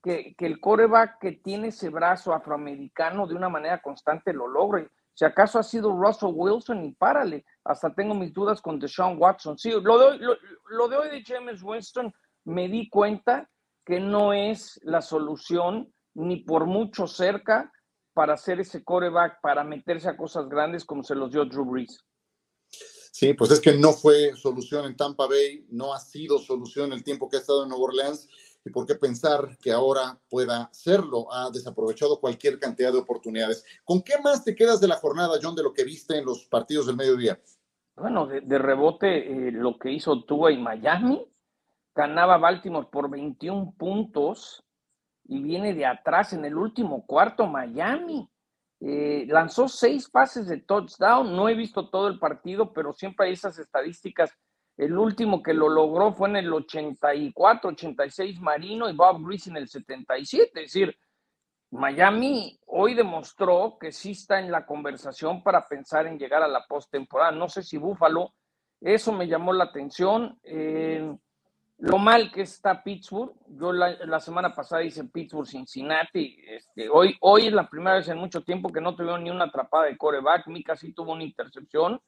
que, 0.02 0.34
que 0.36 0.46
el 0.46 0.60
coreback 0.60 1.18
que 1.20 1.32
tiene 1.32 1.68
ese 1.68 1.90
brazo 1.90 2.32
afroamericano 2.32 3.26
de 3.26 3.34
una 3.34 3.48
manera 3.48 3.80
constante 3.80 4.32
lo 4.32 4.48
logre. 4.48 4.88
Si 5.12 5.24
acaso 5.24 5.58
ha 5.58 5.64
sido 5.64 5.90
Russell 5.90 6.30
Wilson 6.32 6.84
y 6.84 6.92
párale, 6.92 7.44
hasta 7.64 7.92
tengo 7.92 8.14
mis 8.14 8.32
dudas 8.32 8.62
con 8.62 8.78
Deshaun 8.78 9.16
Watson. 9.18 9.58
Sí, 9.58 9.70
lo 9.70 9.98
de, 9.98 10.18
lo, 10.18 10.36
lo 10.70 10.88
de 10.88 10.96
hoy 10.96 11.10
de 11.10 11.24
James 11.24 11.60
Winston 11.62 12.12
me 12.44 12.68
di 12.68 12.88
cuenta 12.88 13.48
que 13.88 14.00
no 14.00 14.34
es 14.34 14.78
la 14.82 15.00
solución 15.00 15.90
ni 16.12 16.44
por 16.44 16.66
mucho 16.66 17.06
cerca 17.06 17.72
para 18.12 18.34
hacer 18.34 18.60
ese 18.60 18.84
coreback, 18.84 19.40
para 19.40 19.64
meterse 19.64 20.10
a 20.10 20.16
cosas 20.16 20.46
grandes 20.46 20.84
como 20.84 21.02
se 21.02 21.14
los 21.14 21.32
dio 21.32 21.46
Drew 21.46 21.64
Brees. 21.64 22.04
Sí, 22.68 23.32
pues 23.32 23.50
es 23.50 23.60
que 23.60 23.72
no 23.78 23.94
fue 23.94 24.34
solución 24.36 24.84
en 24.84 24.94
Tampa 24.94 25.26
Bay, 25.26 25.64
no 25.70 25.94
ha 25.94 26.00
sido 26.00 26.38
solución 26.38 26.92
el 26.92 27.02
tiempo 27.02 27.30
que 27.30 27.38
ha 27.38 27.40
estado 27.40 27.62
en 27.62 27.70
Nueva 27.70 27.84
Orleans. 27.84 28.28
¿Y 28.62 28.68
por 28.68 28.84
qué 28.84 28.94
pensar 28.94 29.56
que 29.56 29.72
ahora 29.72 30.20
pueda 30.28 30.68
serlo? 30.70 31.32
Ha 31.32 31.48
desaprovechado 31.50 32.20
cualquier 32.20 32.58
cantidad 32.58 32.92
de 32.92 32.98
oportunidades. 32.98 33.64
¿Con 33.84 34.02
qué 34.02 34.18
más 34.22 34.44
te 34.44 34.54
quedas 34.54 34.82
de 34.82 34.88
la 34.88 34.96
jornada, 34.96 35.38
John, 35.42 35.56
de 35.56 35.62
lo 35.62 35.72
que 35.72 35.84
viste 35.84 36.18
en 36.18 36.26
los 36.26 36.44
partidos 36.44 36.84
del 36.86 36.96
mediodía? 36.96 37.40
Bueno, 37.96 38.26
de, 38.26 38.42
de 38.42 38.58
rebote, 38.58 39.48
eh, 39.48 39.50
lo 39.50 39.78
que 39.78 39.92
hizo 39.92 40.24
Tua 40.24 40.52
y 40.52 40.58
Miami, 40.58 41.26
ganaba 41.98 42.38
Baltimore 42.38 42.86
por 42.92 43.10
21 43.10 43.74
puntos 43.76 44.64
y 45.24 45.42
viene 45.42 45.74
de 45.74 45.84
atrás 45.84 46.32
en 46.32 46.44
el 46.44 46.56
último 46.56 47.04
cuarto 47.04 47.48
Miami. 47.48 48.30
Eh, 48.80 49.26
lanzó 49.28 49.66
seis 49.66 50.08
pases 50.08 50.46
de 50.46 50.58
touchdown, 50.58 51.34
no 51.34 51.48
he 51.48 51.56
visto 51.56 51.90
todo 51.90 52.06
el 52.06 52.20
partido, 52.20 52.72
pero 52.72 52.92
siempre 52.92 53.26
hay 53.26 53.32
esas 53.32 53.58
estadísticas. 53.58 54.32
El 54.76 54.96
último 54.96 55.42
que 55.42 55.52
lo 55.52 55.68
logró 55.68 56.12
fue 56.12 56.28
en 56.28 56.36
el 56.36 56.52
84, 56.52 57.70
86 57.70 58.40
Marino 58.40 58.88
y 58.88 58.94
Bob 58.94 59.26
Grease 59.26 59.50
en 59.50 59.56
el 59.56 59.68
77. 59.68 60.52
Es 60.54 60.72
decir, 60.72 60.96
Miami 61.72 62.60
hoy 62.66 62.94
demostró 62.94 63.76
que 63.80 63.90
sí 63.90 64.12
está 64.12 64.38
en 64.38 64.52
la 64.52 64.64
conversación 64.64 65.42
para 65.42 65.66
pensar 65.66 66.06
en 66.06 66.16
llegar 66.16 66.44
a 66.44 66.48
la 66.48 66.64
postemporada. 66.64 67.32
No 67.32 67.48
sé 67.48 67.64
si 67.64 67.76
Buffalo, 67.76 68.34
eso 68.80 69.12
me 69.12 69.26
llamó 69.26 69.52
la 69.52 69.64
atención. 69.64 70.38
Eh, 70.44 71.12
lo 71.78 71.98
mal 71.98 72.32
que 72.32 72.42
está 72.42 72.82
Pittsburgh, 72.82 73.32
yo 73.48 73.72
la, 73.72 74.20
semana 74.20 74.52
pasada 74.52 74.82
hice 74.82 75.04
Pittsburgh-Cincinnati, 75.04 76.38
este, 76.48 76.88
hoy, 76.88 77.16
hoy 77.20 77.46
es 77.46 77.52
la 77.52 77.68
primera 77.68 77.96
vez 77.96 78.08
en 78.08 78.18
mucho 78.18 78.42
tiempo 78.42 78.70
que 78.70 78.80
no 78.80 78.96
tuvieron 78.96 79.22
ni 79.22 79.30
una 79.30 79.44
atrapada 79.44 79.84
de 79.84 79.96
coreback, 79.96 80.48
Mika 80.48 80.76
sí 80.76 80.92
tuvo 80.92 81.12
una 81.12 81.22
intercepción, 81.22 82.00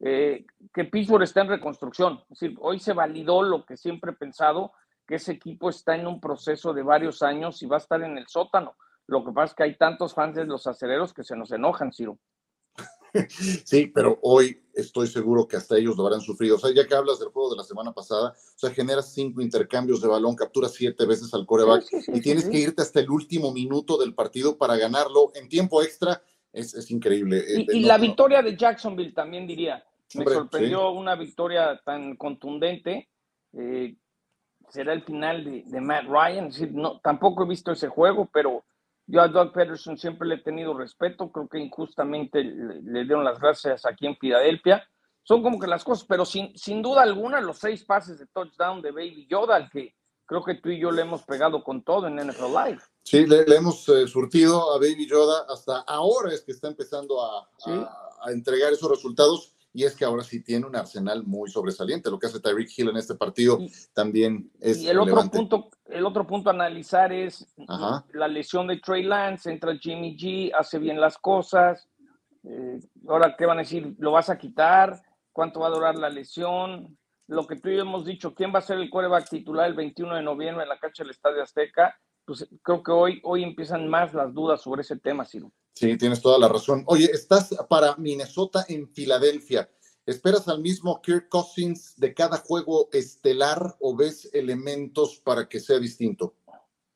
eh, 0.00 0.44
que 0.74 0.84
Pittsburgh 0.84 1.22
está 1.22 1.42
en 1.42 1.50
reconstrucción, 1.50 2.20
es 2.30 2.40
decir, 2.40 2.58
hoy 2.60 2.80
se 2.80 2.92
validó 2.92 3.42
lo 3.42 3.64
que 3.64 3.76
siempre 3.76 4.10
he 4.10 4.14
pensado, 4.14 4.72
que 5.06 5.16
ese 5.16 5.32
equipo 5.32 5.70
está 5.70 5.94
en 5.94 6.08
un 6.08 6.20
proceso 6.20 6.72
de 6.72 6.82
varios 6.82 7.22
años 7.22 7.62
y 7.62 7.66
va 7.66 7.76
a 7.76 7.80
estar 7.80 8.02
en 8.02 8.18
el 8.18 8.26
sótano. 8.26 8.76
Lo 9.06 9.24
que 9.24 9.32
pasa 9.32 9.50
es 9.50 9.54
que 9.54 9.62
hay 9.64 9.76
tantos 9.76 10.14
fans 10.14 10.36
de 10.36 10.44
los 10.44 10.66
acereros 10.66 11.12
que 11.12 11.24
se 11.24 11.36
nos 11.36 11.50
enojan, 11.52 11.92
Ciro. 11.92 12.18
Sí, 13.64 13.86
pero 13.86 14.18
hoy 14.22 14.62
estoy 14.74 15.06
seguro 15.06 15.46
que 15.46 15.56
hasta 15.56 15.76
ellos 15.76 15.96
lo 15.96 16.06
habrán 16.06 16.20
sufrido. 16.20 16.56
O 16.56 16.58
sea, 16.58 16.72
ya 16.74 16.86
que 16.86 16.94
hablas 16.94 17.18
del 17.18 17.28
juego 17.28 17.50
de 17.50 17.56
la 17.56 17.64
semana 17.64 17.92
pasada, 17.92 18.30
o 18.30 18.58
sea, 18.58 18.70
generas 18.70 19.12
cinco 19.12 19.40
intercambios 19.40 20.00
de 20.00 20.08
balón, 20.08 20.34
capturas 20.34 20.72
siete 20.72 21.06
veces 21.06 21.32
al 21.34 21.46
coreback 21.46 21.84
y 22.08 22.20
tienes 22.20 22.48
que 22.48 22.58
irte 22.58 22.82
hasta 22.82 23.00
el 23.00 23.10
último 23.10 23.52
minuto 23.52 23.98
del 23.98 24.14
partido 24.14 24.56
para 24.56 24.76
ganarlo 24.76 25.32
en 25.34 25.48
tiempo 25.48 25.82
extra. 25.82 26.22
Es, 26.52 26.90
increíble. 26.90 27.42
Y, 27.48 27.80
la 27.80 27.96
victoria 27.96 28.42
de 28.42 28.56
Jacksonville 28.56 29.12
también 29.12 29.46
diría. 29.46 29.82
Me 30.14 30.24
sorprendió 30.26 30.90
una 30.90 31.16
victoria 31.16 31.80
tan 31.82 32.16
contundente. 32.16 33.08
Eh, 33.54 33.96
será 34.68 34.92
el 34.92 35.02
final 35.02 35.44
de, 35.44 35.62
de 35.64 35.80
Matt 35.80 36.04
Ryan. 36.04 36.48
Es 36.48 36.58
decir, 36.58 36.74
no, 36.74 37.00
tampoco 37.00 37.44
he 37.44 37.48
visto 37.48 37.72
ese 37.72 37.88
juego, 37.88 38.28
pero 38.30 38.62
yo 39.06 39.20
a 39.20 39.28
Doug 39.28 39.52
Peterson 39.52 39.98
siempre 39.98 40.28
le 40.28 40.36
he 40.36 40.42
tenido 40.42 40.74
respeto, 40.74 41.30
creo 41.30 41.48
que 41.48 41.58
injustamente 41.58 42.42
le, 42.42 43.04
dieron 43.04 43.24
las 43.24 43.38
gracias 43.38 43.84
aquí 43.84 44.06
en 44.06 44.16
Filadelfia. 44.16 44.86
Son 45.24 45.42
como 45.42 45.58
que 45.58 45.66
las 45.66 45.84
cosas, 45.84 46.04
pero 46.08 46.24
sin, 46.24 46.56
sin 46.56 46.82
duda 46.82 47.02
alguna 47.02 47.40
los 47.40 47.58
seis 47.58 47.84
pases 47.84 48.18
de 48.18 48.26
touchdown 48.26 48.82
de 48.82 48.90
Baby 48.90 49.26
Yoda, 49.28 49.56
al 49.56 49.70
que 49.70 49.94
creo 50.26 50.42
que 50.42 50.54
tú 50.54 50.70
y 50.70 50.80
yo 50.80 50.90
le 50.90 51.02
hemos 51.02 51.22
pegado 51.22 51.62
con 51.62 51.82
todo 51.82 52.06
en 52.06 52.16
NFL 52.16 52.46
Live. 52.46 52.80
Sí, 53.04 53.26
le, 53.26 53.42
hemos 53.54 53.88
eh, 53.88 54.08
surtido 54.08 54.72
a 54.72 54.78
Baby 54.78 55.06
Yoda, 55.06 55.46
hasta 55.48 55.80
ahora 55.80 56.32
es 56.32 56.42
que 56.42 56.52
está 56.52 56.68
empezando 56.68 57.22
a, 57.22 57.48
a 58.22 58.32
entregar 58.32 58.72
esos 58.72 58.90
resultados 58.90 59.52
y 59.74 59.84
es 59.84 59.96
que 59.96 60.04
ahora 60.04 60.22
sí 60.22 60.40
tiene 60.40 60.66
un 60.66 60.76
arsenal 60.76 61.24
muy 61.24 61.50
sobresaliente. 61.50 62.10
Lo 62.10 62.18
que 62.18 62.26
hace 62.26 62.40
Tyreek 62.40 62.70
Hill 62.76 62.90
en 62.90 62.96
este 62.96 63.14
partido 63.14 63.58
también 63.94 64.50
es. 64.60 64.78
Y 64.78 64.88
el 64.88 64.98
otro 64.98 65.28
punto, 65.30 65.70
el 66.02 66.06
otro 66.06 66.26
punto 66.26 66.50
a 66.50 66.52
analizar 66.52 67.12
es 67.12 67.46
la 68.12 68.26
lesión 68.26 68.66
de 68.66 68.78
Trey 68.78 69.04
Lance, 69.04 69.48
entra 69.48 69.76
Jimmy 69.76 70.16
G, 70.16 70.50
hace 70.52 70.80
bien 70.80 71.00
las 71.00 71.16
cosas. 71.16 71.88
Eh, 72.42 72.80
ahora, 73.08 73.36
¿qué 73.38 73.46
van 73.46 73.58
a 73.58 73.62
decir? 73.62 73.94
¿Lo 73.98 74.10
vas 74.10 74.28
a 74.28 74.36
quitar? 74.36 75.00
¿Cuánto 75.32 75.60
va 75.60 75.68
a 75.68 75.70
durar 75.70 75.94
la 75.94 76.10
lesión? 76.10 76.98
Lo 77.28 77.46
que 77.46 77.54
tú 77.54 77.68
y 77.68 77.76
yo 77.76 77.82
hemos 77.82 78.04
dicho, 78.04 78.34
¿quién 78.34 78.52
va 78.52 78.58
a 78.58 78.62
ser 78.62 78.78
el 78.78 78.90
quarterback 78.90 79.28
titular 79.30 79.68
el 79.68 79.74
21 79.74 80.16
de 80.16 80.22
noviembre 80.22 80.64
en 80.64 80.70
la 80.70 80.78
cancha 80.78 81.04
del 81.04 81.12
Estadio 81.12 81.40
Azteca? 81.40 81.96
Pues 82.24 82.48
creo 82.62 82.82
que 82.82 82.90
hoy, 82.90 83.20
hoy 83.22 83.44
empiezan 83.44 83.88
más 83.88 84.12
las 84.12 84.34
dudas 84.34 84.60
sobre 84.60 84.82
ese 84.82 84.96
tema, 84.96 85.24
Ciro. 85.24 85.52
Sí, 85.76 85.96
tienes 85.96 86.20
toda 86.20 86.36
la 86.36 86.48
razón. 86.48 86.82
Oye, 86.86 87.04
estás 87.12 87.54
para 87.68 87.94
Minnesota 87.96 88.64
en 88.68 88.88
Filadelfia. 88.88 89.70
¿Esperas 90.04 90.48
al 90.48 90.60
mismo 90.60 91.00
Kirk 91.00 91.28
Cousins 91.28 91.94
de 91.96 92.12
cada 92.12 92.38
juego 92.38 92.88
estelar 92.92 93.76
o 93.78 93.96
ves 93.96 94.28
elementos 94.34 95.20
para 95.24 95.48
que 95.48 95.60
sea 95.60 95.78
distinto? 95.78 96.34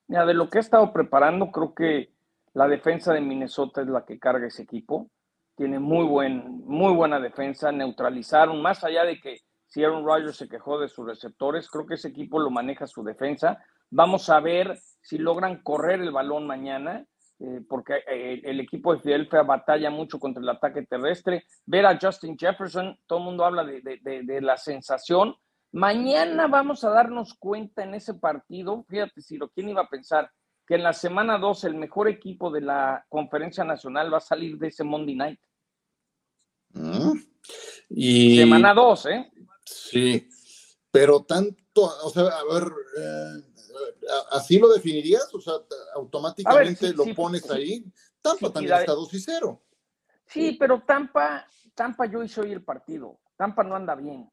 Mira, 0.07 0.25
de 0.25 0.33
lo 0.33 0.49
que 0.49 0.57
he 0.57 0.61
estado 0.61 0.91
preparando, 0.91 1.49
creo 1.49 1.73
que 1.73 2.11
la 2.53 2.67
defensa 2.67 3.13
de 3.13 3.21
Minnesota 3.21 3.81
es 3.81 3.87
la 3.87 4.03
que 4.03 4.19
carga 4.19 4.47
ese 4.47 4.63
equipo. 4.63 5.09
Tiene 5.55 5.79
muy, 5.79 6.05
buen, 6.05 6.65
muy 6.65 6.93
buena 6.93 7.21
defensa, 7.21 7.71
neutralizaron, 7.71 8.61
más 8.61 8.83
allá 8.83 9.05
de 9.05 9.21
que 9.21 9.37
si 9.67 9.83
Aaron 9.83 10.05
Rodgers 10.05 10.35
se 10.35 10.49
quejó 10.49 10.77
de 10.77 10.89
sus 10.89 11.05
receptores, 11.05 11.69
creo 11.69 11.85
que 11.85 11.95
ese 11.95 12.09
equipo 12.09 12.39
lo 12.39 12.49
maneja 12.49 12.87
su 12.87 13.03
defensa. 13.03 13.63
Vamos 13.89 14.29
a 14.29 14.41
ver 14.41 14.77
si 15.01 15.17
logran 15.17 15.63
correr 15.63 16.01
el 16.01 16.11
balón 16.11 16.45
mañana 16.45 17.05
eh, 17.39 17.61
porque 17.69 17.93
eh, 18.07 18.41
el 18.43 18.59
equipo 18.59 18.93
de 18.93 19.01
Filadelfia 19.01 19.43
batalla 19.43 19.91
mucho 19.91 20.19
contra 20.19 20.41
el 20.41 20.49
ataque 20.49 20.83
terrestre. 20.83 21.45
Ver 21.65 21.85
a 21.85 21.97
Justin 21.99 22.37
Jefferson, 22.37 22.97
todo 23.05 23.19
el 23.19 23.25
mundo 23.25 23.45
habla 23.45 23.63
de, 23.63 24.41
la 24.41 24.57
sensación. 24.57 25.35
Mañana 25.71 26.47
vamos 26.47 26.83
a 26.83 26.89
darnos 26.89 27.35
cuenta 27.35 27.83
en 27.83 27.93
ese 27.93 28.15
partido, 28.15 28.83
fíjate, 28.89 29.21
Ciro, 29.21 29.51
¿quién 29.53 29.69
iba 29.69 29.81
a 29.81 29.89
pensar 29.89 30.31
que 30.65 30.75
en 30.75 30.83
la 30.83 30.93
semana 30.93 31.37
2 31.37 31.65
el 31.65 31.75
mejor 31.75 32.07
equipo 32.07 32.49
de 32.49 32.61
la 32.61 33.05
conferencia 33.09 33.63
nacional 33.63 34.11
va 34.11 34.17
a 34.17 34.21
salir 34.21 34.57
de 34.57 34.69
ese 34.69 34.83
Monday 34.83 35.15
Night? 35.15 35.39
Mm. 36.69 37.19
Y... 37.89 38.37
Semana 38.37 38.73
2, 38.73 39.05
¿eh? 39.07 39.31
Sí, 39.63 40.27
pero 40.89 41.23
tanto, 41.23 41.83
o 42.03 42.09
sea, 42.09 42.23
a 42.23 42.53
ver, 42.53 42.63
eh, 42.63 43.56
¿Así 44.31 44.59
lo 44.59 44.69
definirías? 44.69 45.33
O 45.33 45.41
sea, 45.41 45.53
automáticamente 45.95 46.93
lo 46.93 47.05
pones 47.15 47.49
ahí. 47.49 47.85
Tampa 48.21 48.51
también 48.51 48.75
está 48.75 48.93
2 48.93 49.13
y 49.13 49.19
0. 49.19 49.61
Sí, 50.25 50.57
pero 50.59 50.83
Tampa, 50.85 51.47
Tampa 51.73 52.05
yo 52.05 52.23
hice 52.23 52.41
hoy 52.41 52.51
el 52.51 52.63
partido. 52.63 53.19
Tampa 53.35 53.63
no 53.63 53.75
anda 53.75 53.95
bien. 53.95 54.29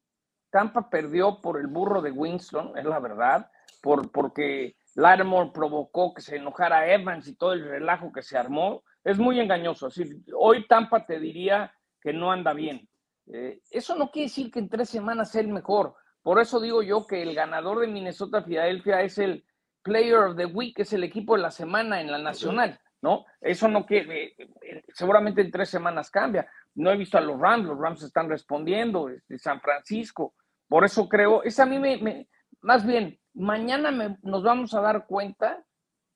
Tampa 0.49 0.89
perdió 0.89 1.41
por 1.41 1.59
el 1.59 1.67
burro 1.67 2.01
de 2.01 2.11
Winston, 2.11 2.77
es 2.77 2.85
la 2.85 2.99
verdad, 2.99 3.51
por, 3.81 4.11
porque 4.11 4.77
Lattimore 4.95 5.51
provocó 5.53 6.13
que 6.13 6.21
se 6.21 6.37
enojara 6.37 6.91
Evans 6.91 7.27
y 7.27 7.35
todo 7.35 7.53
el 7.53 7.65
relajo 7.65 8.11
que 8.11 8.21
se 8.21 8.37
armó. 8.37 8.83
Es 9.03 9.17
muy 9.17 9.39
engañoso. 9.39 9.87
Así, 9.87 10.03
hoy 10.33 10.65
Tampa 10.67 11.05
te 11.05 11.19
diría 11.19 11.73
que 12.01 12.13
no 12.13 12.31
anda 12.31 12.53
bien. 12.53 12.87
Eh, 13.27 13.61
eso 13.69 13.95
no 13.95 14.11
quiere 14.11 14.27
decir 14.27 14.51
que 14.51 14.59
en 14.59 14.69
tres 14.69 14.89
semanas 14.89 15.31
sea 15.31 15.41
el 15.41 15.49
mejor. 15.49 15.95
Por 16.25 16.39
eso 16.39 16.59
digo 16.59 16.81
yo 16.81 17.05
que 17.05 17.21
el 17.21 17.35
ganador 17.35 17.81
de 17.81 17.87
Minnesota 17.87 18.41
Filadelfia 18.41 19.03
es 19.03 19.19
el 19.19 19.45
Player 19.83 20.15
of 20.15 20.35
the 20.35 20.47
Week, 20.47 20.73
es 20.79 20.91
el 20.91 21.03
equipo 21.03 21.35
de 21.35 21.43
la 21.43 21.51
semana 21.51 22.01
en 22.01 22.09
la 22.09 22.17
nacional, 22.17 22.79
¿no? 23.03 23.27
Eso 23.39 23.67
no 23.67 23.85
quiere, 23.85 24.23
eh, 24.23 24.35
eh, 24.63 24.83
seguramente 24.91 25.41
en 25.41 25.51
tres 25.51 25.69
semanas 25.69 26.09
cambia. 26.09 26.49
No 26.73 26.89
he 26.89 26.97
visto 26.97 27.19
a 27.19 27.21
los 27.21 27.39
Rams, 27.39 27.67
los 27.67 27.77
Rams 27.77 28.01
están 28.01 28.27
respondiendo, 28.27 29.05
de 29.05 29.17
este, 29.17 29.37
San 29.37 29.61
Francisco. 29.61 30.33
Por 30.67 30.83
eso 30.83 31.07
creo, 31.07 31.43
es 31.43 31.59
a 31.59 31.67
mí 31.67 31.77
me, 31.77 32.27
más 32.61 32.83
bien, 32.83 33.19
mañana 33.35 34.17
nos 34.23 34.41
vamos 34.41 34.73
a 34.73 34.81
dar 34.81 35.05
cuenta 35.05 35.63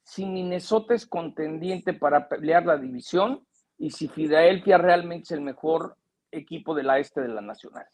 si 0.02 0.26
Minnesota 0.26 0.96
es 0.96 1.06
contendiente 1.06 1.94
para 1.94 2.28
pelear 2.28 2.66
la 2.66 2.78
división 2.78 3.46
y 3.78 3.92
si 3.92 4.08
Filadelfia 4.08 4.80
realmente 4.80 5.26
es 5.26 5.32
el 5.34 5.42
mejor 5.42 5.98
equipo 6.32 6.74
de 6.74 6.82
la 6.82 6.98
este 6.98 7.22
de 7.22 7.28
la 7.28 7.42
nacional. 7.42 7.86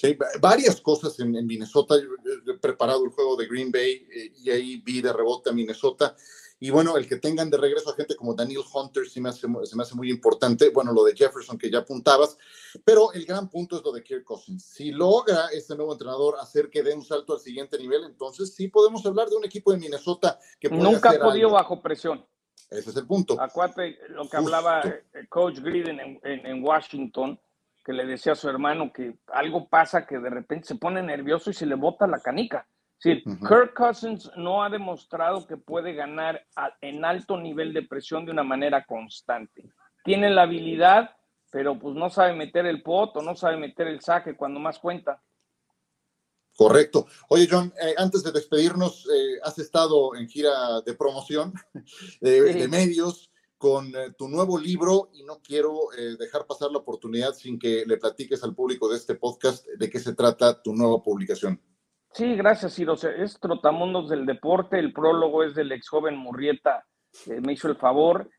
Sí, 0.00 0.16
varias 0.40 0.80
cosas 0.80 1.20
en, 1.20 1.46
Minnesota. 1.46 1.94
he 1.96 2.54
preparado 2.54 3.04
el 3.04 3.10
juego 3.10 3.36
de 3.36 3.46
Green 3.46 3.70
Bay 3.70 4.06
eh, 4.10 4.32
y 4.34 4.48
ahí 4.48 4.76
vi 4.78 5.02
de 5.02 5.12
rebote 5.12 5.50
a 5.50 5.52
Minnesota. 5.52 6.16
Y 6.58 6.70
bueno, 6.70 6.96
el 6.96 7.06
que 7.06 7.16
tengan 7.16 7.50
de 7.50 7.58
regreso 7.58 7.90
a 7.90 7.94
gente 7.94 8.16
como 8.16 8.34
Daniel 8.34 8.62
Hunter 8.72 9.06
se 9.06 9.20
me 9.20 9.28
hace, 9.28 9.46
se 9.64 9.76
me 9.76 9.82
hace 9.82 9.94
muy 9.94 10.08
importante. 10.08 10.70
Bueno, 10.70 10.94
lo 10.94 11.04
de 11.04 11.14
Jefferson 11.14 11.58
que 11.58 11.70
ya 11.70 11.80
apuntabas, 11.80 12.38
pero 12.82 13.12
el 13.12 13.26
gran 13.26 13.50
punto 13.50 13.76
es 13.76 13.84
lo 13.84 13.92
de 13.92 14.02
Kirk 14.02 14.24
Cousins. 14.24 14.64
Si 14.64 14.90
logra 14.90 15.48
este 15.52 15.76
nuevo 15.76 15.92
entrenador 15.92 16.36
hacer 16.40 16.70
que 16.70 16.82
dé 16.82 16.94
un 16.94 17.04
salto 17.04 17.34
al 17.34 17.40
siguiente 17.40 17.76
nivel, 17.76 18.04
entonces 18.04 18.54
sí 18.54 18.68
podemos 18.68 19.04
hablar 19.04 19.28
de 19.28 19.36
un 19.36 19.44
equipo 19.44 19.70
de 19.70 19.76
Minnesota 19.76 20.38
que 20.58 20.70
nunca 20.70 21.10
ha 21.10 21.18
podido 21.18 21.50
bajo 21.50 21.82
presión. 21.82 22.24
Ese 22.70 22.88
es 22.88 22.96
el 22.96 23.06
punto. 23.06 23.38
Acuérdate 23.38 23.98
lo 24.08 24.26
que 24.26 24.36
hablaba 24.38 24.80
el 24.80 24.92
eh, 25.12 25.28
Coach 25.28 25.58
Green 25.58 26.00
en, 26.00 26.20
en, 26.22 26.64
Washington, 26.64 27.38
que 27.84 27.92
le 27.92 28.06
decía 28.06 28.32
a 28.32 28.36
su 28.36 28.48
hermano 28.48 28.92
que 28.92 29.16
algo 29.28 29.68
pasa 29.68 30.06
que 30.06 30.18
de 30.18 30.30
repente 30.30 30.68
se 30.68 30.74
pone 30.76 31.02
nervioso 31.02 31.50
y 31.50 31.54
se 31.54 31.66
le 31.66 31.74
bota 31.74 32.06
la 32.06 32.20
canica. 32.20 32.66
Sí, 32.98 33.22
Kirk 33.24 33.72
Cousins 33.74 34.30
no 34.36 34.62
ha 34.62 34.68
demostrado 34.68 35.46
que 35.46 35.56
puede 35.56 35.94
ganar 35.94 36.44
en 36.82 37.02
alto 37.04 37.38
nivel 37.38 37.72
de 37.72 37.82
presión 37.82 38.26
de 38.26 38.32
una 38.32 38.42
manera 38.42 38.84
constante. 38.84 39.72
Tiene 40.04 40.28
la 40.28 40.42
habilidad, 40.42 41.16
pero 41.50 41.78
pues 41.78 41.94
no 41.94 42.10
sabe 42.10 42.34
meter 42.34 42.66
el 42.66 42.82
poto, 42.82 43.22
no 43.22 43.34
sabe 43.34 43.56
meter 43.56 43.86
el 43.86 44.02
saque 44.02 44.36
cuando 44.36 44.60
más 44.60 44.78
cuenta. 44.78 45.22
Correcto. 46.54 47.06
Oye, 47.28 47.48
John, 47.50 47.72
eh, 47.80 47.94
antes 47.96 48.22
de 48.22 48.32
despedirnos, 48.32 49.06
eh, 49.06 49.40
has 49.42 49.58
estado 49.58 50.14
en 50.14 50.28
gira 50.28 50.82
de 50.84 50.92
promoción 50.92 51.54
de, 52.20 52.68
medios 52.68 53.30
con 53.60 53.88
eh, 53.88 54.12
tu 54.16 54.26
nuevo 54.26 54.58
libro 54.58 55.10
y 55.12 55.22
no 55.22 55.40
quiero 55.42 55.74
dejar 56.18 56.46
pasar 56.46 56.70
la 56.70 56.78
oportunidad 56.78 57.34
sin 57.34 57.58
que 57.58 57.84
le 57.86 57.98
platiques 57.98 58.42
al 58.42 58.54
público 58.54 58.88
de 58.88 58.96
este 58.96 59.16
podcast 59.16 59.66
de 59.66 59.90
qué 59.90 59.98
se 59.98 60.14
trata 60.14 60.62
tu 60.62 60.74
nueva 60.74 61.02
publicación. 61.02 61.60
Sí, 62.14 62.34
gracias, 62.36 62.74
Ciro. 62.74 62.94
Es 62.94 63.38
Trotamundos 63.38 64.08
del 64.08 64.24
Deporte. 64.24 64.78
El 64.78 64.94
prólogo 64.94 65.44
es 65.44 65.54
del 65.54 65.72
ex 65.72 65.88
joven 65.88 66.16
Murrieta, 66.16 66.86
me 67.42 67.52
hizo 67.52 67.68
el 67.68 67.76
favor. 67.76 68.30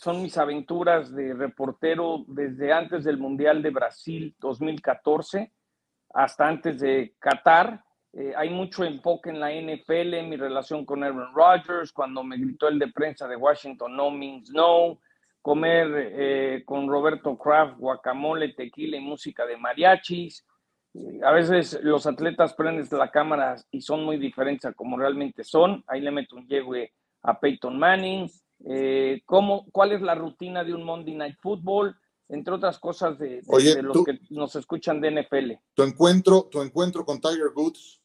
son 0.00 0.22
mis 0.22 0.38
aventuras 0.38 1.12
de 1.12 1.34
reportero 1.34 2.24
desde 2.28 2.72
antes 2.72 3.02
del 3.02 3.18
Mundial 3.18 3.62
de 3.62 3.70
Brasil 3.70 4.36
2014 4.38 5.52
hasta 6.14 6.46
antes 6.46 6.78
de 6.78 7.16
Qatar. 7.18 7.82
Eh, 8.12 8.32
hay 8.36 8.50
mucho 8.50 8.84
enfoque 8.84 9.30
en 9.30 9.38
la 9.38 9.52
NFL, 9.52 10.14
en 10.14 10.28
mi 10.28 10.36
relación 10.36 10.84
con 10.84 11.04
Aaron 11.04 11.32
Rodgers, 11.32 11.92
cuando 11.92 12.24
me 12.24 12.36
gritó 12.36 12.66
el 12.66 12.78
de 12.78 12.88
prensa 12.88 13.28
de 13.28 13.36
Washington, 13.36 13.96
no 13.96 14.10
means 14.10 14.50
no, 14.50 14.98
comer 15.40 15.88
eh, 15.96 16.62
con 16.64 16.88
Roberto 16.88 17.38
Kraft 17.38 17.78
guacamole, 17.78 18.52
tequila 18.54 18.96
y 18.96 19.00
música 19.00 19.46
de 19.46 19.56
mariachis. 19.56 20.44
Eh, 20.92 21.20
a 21.24 21.30
veces 21.30 21.78
los 21.82 22.04
atletas 22.06 22.54
prenden 22.54 22.86
la 22.90 23.12
cámara 23.12 23.56
y 23.70 23.80
son 23.80 24.04
muy 24.04 24.16
diferentes 24.18 24.64
a 24.66 24.72
como 24.72 24.98
realmente 24.98 25.44
son. 25.44 25.84
Ahí 25.86 26.00
le 26.00 26.10
meto 26.10 26.34
un 26.34 26.48
llegue 26.48 26.92
a 27.22 27.38
Peyton 27.38 27.78
Manning. 27.78 28.28
¿cómo, 29.24 29.66
¿Cuál 29.72 29.92
es 29.92 30.02
la 30.02 30.14
rutina 30.14 30.62
de 30.64 30.74
un 30.74 30.84
Monday 30.84 31.14
Night 31.14 31.36
Football? 31.40 31.96
entre 32.30 32.54
otras 32.54 32.78
cosas 32.78 33.18
de, 33.18 33.42
los 33.82 34.04
que 34.04 34.20
nos 34.30 34.54
escuchan 34.54 35.00
de 35.00 35.10
NFL. 35.10 35.52
Tu 35.74 35.82
encuentro, 35.82 36.48
tu 36.50 36.62
encuentro 36.62 37.04
con 37.04 37.20
Tiger 37.20 37.50
Woods. 37.54 37.99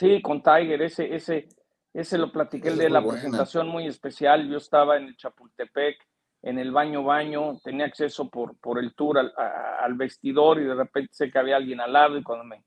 Sí, 0.00 0.22
con 0.22 0.42
Tiger, 0.42 0.80
ese, 0.80 1.14
ese, 1.14 1.46
ese 1.92 2.16
lo 2.16 2.32
platiqué 2.32 2.68
el 2.68 2.78
de 2.78 2.88
la 2.88 3.06
presentación 3.06 3.68
muy 3.68 3.86
especial. 3.86 4.48
Yo 4.48 4.56
estaba 4.56 4.96
en 4.96 5.08
el 5.08 5.16
Chapultepec, 5.16 5.98
en 6.40 6.58
el 6.58 6.72
baño 6.72 7.04
baño, 7.04 7.58
tenía 7.62 7.84
acceso 7.84 8.30
por, 8.30 8.58
por 8.60 8.78
el 8.78 8.94
tour 8.94 9.18
al, 9.18 9.94
vestidor 9.94 10.58
y 10.58 10.64
de 10.64 10.74
repente 10.74 11.12
sé 11.12 11.30
que 11.30 11.38
había 11.38 11.56
alguien 11.56 11.82
al 11.82 11.92
lado 11.92 12.16
y 12.16 12.22
cuando 12.22 12.46
me, 12.46 12.64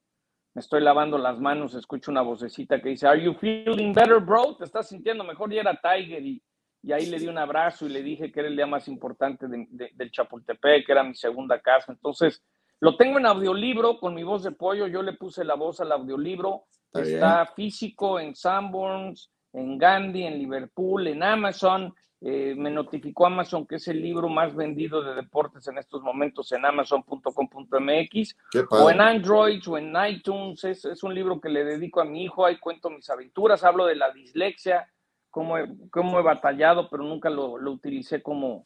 me 0.54 0.60
estoy 0.60 0.82
lavando 0.82 1.18
las 1.18 1.40
manos 1.40 1.74
escucho 1.74 2.12
una 2.12 2.22
vocecita 2.22 2.80
que 2.80 2.90
dice, 2.90 3.08
Are 3.08 3.20
you 3.20 3.34
feeling 3.34 3.94
better, 3.94 4.20
bro? 4.20 4.56
¿Te 4.56 4.66
estás 4.66 4.90
sintiendo 4.90 5.24
mejor? 5.24 5.52
Y 5.52 5.58
era 5.58 5.74
Tiger 5.82 6.24
y 6.24 6.40
y 6.84 6.92
ahí 6.92 7.06
le 7.06 7.18
di 7.18 7.28
un 7.28 7.38
abrazo 7.38 7.86
y 7.86 7.90
le 7.90 8.04
dije 8.04 8.30
que 8.32 8.42
era 8.42 8.50
el 8.50 8.58
día 8.58 8.68
más 8.68 8.90
importante 8.90 9.48
del 9.48 10.12
Chapultepec, 10.12 10.86
que 10.86 10.92
era 10.92 11.04
mi 11.04 11.16
segunda 11.16 11.62
casa. 11.62 11.94
Entonces, 11.94 12.44
lo 12.82 12.98
tengo 12.98 13.18
en 13.18 13.26
audiolibro 13.26 13.98
con 14.00 14.14
mi 14.14 14.24
voz 14.24 14.44
de 14.44 14.52
pollo, 14.52 14.88
yo 14.88 15.02
le 15.02 15.14
puse 15.14 15.46
la 15.46 15.56
voz 15.56 15.80
al 15.80 15.94
audiolibro, 15.94 16.66
está, 16.94 17.46
físico 17.48 18.20
en 18.20 18.36
Sanborns, 18.36 19.32
en 19.54 19.78
Gandhi, 19.78 20.24
en 20.24 20.38
Liverpool, 20.38 21.08
en 21.08 21.24
Amazon. 21.24 21.94
Eh, 22.26 22.56
me 22.56 22.72
notificó 22.72 23.26
Amazon 23.26 23.68
que 23.68 23.76
es 23.76 23.88
el 23.90 24.02
libro 24.02 24.30
más 24.30 24.56
vendido 24.56 25.04
de 25.04 25.14
deportes 25.14 25.68
en 25.68 25.78
estos 25.78 26.02
momentos 26.02 26.54
en 26.54 26.64
amazon.com.mx 26.64 28.36
o 28.70 28.90
en 28.90 29.02
Android 29.02 29.62
o 29.68 29.78
en 29.78 29.94
iTunes. 30.08 30.64
Es, 30.64 30.86
es, 30.86 31.04
un 31.04 31.14
libro 31.14 31.42
que 31.42 31.50
le 31.50 31.66
dedico 31.66 32.00
a 32.00 32.06
mi 32.06 32.24
hijo, 32.24 32.46
ahí 32.46 32.58
cuento 32.60 32.90
mis 32.90 33.10
aventuras, 33.10 33.66
hablo 33.66 33.86
de 33.86 33.96
la 33.96 34.12
dislexia, 34.12 34.90
cómo 35.30 35.58
he, 35.58 35.68
cómo 35.90 36.20
he 36.20 36.24
batallado, 36.24 36.90
pero 36.90 37.04
nunca 37.04 37.30
lo, 37.30 37.58
lo 37.58 37.72
utilicé 37.72 38.22
como, 38.22 38.64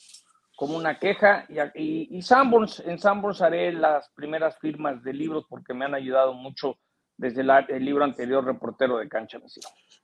como 0.58 0.76
una 0.76 1.00
queja. 1.00 1.46
Y, 1.74 2.16
y, 2.18 2.22
Sanborns, 2.22 2.82
en 2.82 3.00
Sanborns 3.00 3.42
haré 3.42 3.72
las 3.72 4.10
primeras 4.10 4.60
firmas 4.60 5.02
de 5.02 5.14
libros 5.14 5.46
porque 5.48 5.74
me 5.74 5.86
han 5.86 5.96
ayudado 5.96 6.34
mucho 6.34 6.78
desde 7.18 7.42
el 7.42 7.84
libro 7.84 8.04
anterior, 8.04 8.46
Reportero 8.46 8.98
de 8.98 9.10
Cancha. 9.10 9.40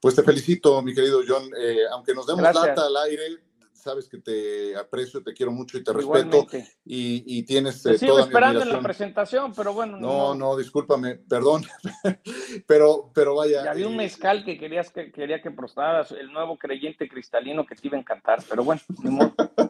Pues 0.02 0.16
te 0.16 0.24
felicito, 0.24 0.82
mi 0.82 0.94
querido 0.94 1.22
John. 1.28 1.50
Eh, 1.60 1.84
aunque 1.92 2.14
nos 2.14 2.26
demos 2.26 2.42
lata 2.42 2.88
al 2.88 2.98
aire, 2.98 3.40
sabes 3.84 4.08
que 4.08 4.18
te 4.18 4.76
aprecio, 4.76 5.22
te 5.22 5.34
quiero 5.34 5.52
mucho 5.52 5.78
y 5.78 5.84
te 5.84 5.94
respeto. 5.94 6.48
Y, 6.86 7.24
y, 7.26 7.44
tienes. 7.44 7.86
Eh, 7.86 7.98
sigo 7.98 8.20
esperando 8.20 8.62
en 8.62 8.70
la 8.70 8.82
presentación, 8.82 9.54
pero 9.54 9.74
bueno. 9.74 9.98
No, 9.98 10.34
no, 10.34 10.56
discúlpame, 10.56 11.16
perdón. 11.16 11.64
pero, 12.68 13.12
pero 13.14 13.36
vaya. 13.36 13.64
Ya 13.64 13.72
había 13.72 13.88
un 13.88 13.94
eh, 13.94 13.98
mezcal 13.98 14.44
que 14.44 14.58
querías 14.58 14.90
que 14.90 15.12
quería 15.12 15.42
que 15.42 15.52
prostaras, 15.52 16.12
el 16.12 16.32
nuevo 16.32 16.58
creyente 16.58 17.08
cristalino 17.08 17.66
que 17.66 17.76
te 17.76 17.88
iba 17.88 17.98
a 17.98 18.00
encantar, 18.00 18.40
pero 18.50 18.64
bueno, 18.64 18.82
ni 19.04 19.12
modo. 19.12 19.34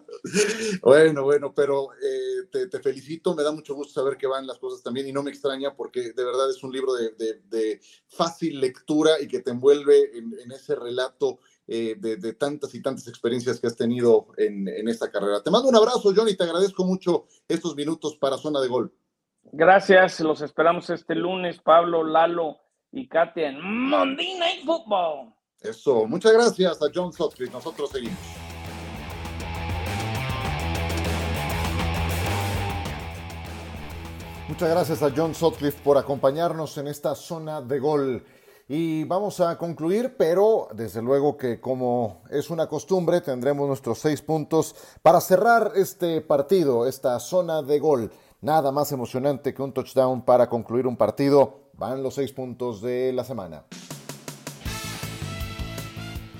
bueno, 0.81 1.23
bueno, 1.23 1.53
pero 1.53 1.89
eh, 1.93 2.67
te, 2.69 2.79
felicito, 2.79 3.35
me 3.35 3.43
da 3.43 3.51
mucho 3.51 3.75
gusto 3.75 3.93
saber 3.93 4.17
que 4.17 4.27
van 4.27 4.47
las 4.47 4.57
cosas 4.57 4.81
también 4.81 5.07
y 5.07 5.11
no 5.11 5.23
me 5.23 5.31
extraña 5.31 5.75
porque 5.75 6.13
de 6.13 6.23
verdad 6.23 6.49
es 6.49 6.63
un 6.63 6.71
libro 6.71 6.93
de, 6.93 7.81
fácil 8.07 8.59
lectura 8.59 9.19
y 9.21 9.27
que 9.27 9.41
te 9.41 9.51
envuelve 9.51 10.17
en, 10.17 10.33
en 10.39 10.51
ese 10.51 10.75
relato 10.75 11.39
eh, 11.65 11.95
de, 11.97 12.33
tantas 12.33 12.75
y 12.75 12.81
tantas 12.81 13.07
experiencias 13.07 13.57
que 13.57 13.67
has 13.67 13.77
tenido 13.77 14.27
en, 14.35 14.67
esta 14.89 15.09
carrera. 15.09 15.41
Te 15.41 15.49
mando 15.49 15.69
un 15.69 15.75
abrazo, 15.75 16.13
Johnny, 16.13 16.35
te 16.35 16.43
agradezco 16.43 16.83
mucho 16.83 17.25
estos 17.47 17.73
minutos 17.75 18.17
para 18.17 18.37
Zona 18.37 18.59
de 18.59 18.67
Gol. 18.67 18.93
Gracias, 19.43 20.19
los 20.19 20.41
esperamos 20.41 20.89
este 20.89 21.15
lunes, 21.15 21.59
Pablo, 21.59 22.03
Lalo 22.03 22.57
y 22.91 23.07
Katia 23.07 23.49
en 23.49 23.61
Monday 23.61 24.37
Night 24.37 24.65
Football. 24.65 25.33
Eso, 25.61 26.05
muchas 26.05 26.33
gracias 26.33 26.81
a 26.81 26.87
John 26.93 27.13
Sutcliffe, 27.13 27.53
nosotros 27.53 27.89
seguimos. 27.91 28.42
Muchas 34.53 34.69
gracias 34.69 35.01
a 35.01 35.11
John 35.17 35.33
Sutcliffe 35.33 35.81
por 35.83 35.97
acompañarnos 35.97 36.77
en 36.77 36.87
esta 36.87 37.15
zona 37.15 37.59
de 37.59 37.79
gol. 37.79 38.23
Y 38.67 39.03
vamos 39.05 39.39
a 39.39 39.57
concluir, 39.57 40.15
pero 40.15 40.67
desde 40.75 41.01
luego 41.01 41.35
que 41.35 41.59
como 41.59 42.21
es 42.29 42.51
una 42.51 42.67
costumbre, 42.67 43.21
tendremos 43.21 43.67
nuestros 43.67 43.97
seis 43.97 44.21
puntos 44.21 44.75
para 45.01 45.21
cerrar 45.21 45.71
este 45.73 46.21
partido, 46.21 46.85
esta 46.85 47.19
zona 47.19 47.63
de 47.63 47.79
gol. 47.79 48.11
Nada 48.41 48.71
más 48.71 48.91
emocionante 48.91 49.55
que 49.55 49.61
un 49.63 49.73
touchdown 49.73 50.23
para 50.23 50.47
concluir 50.47 50.85
un 50.85 50.97
partido. 50.97 51.71
Van 51.73 52.03
los 52.03 52.13
seis 52.13 52.31
puntos 52.31 52.79
de 52.79 53.11
la 53.11 53.23
semana. 53.23 53.65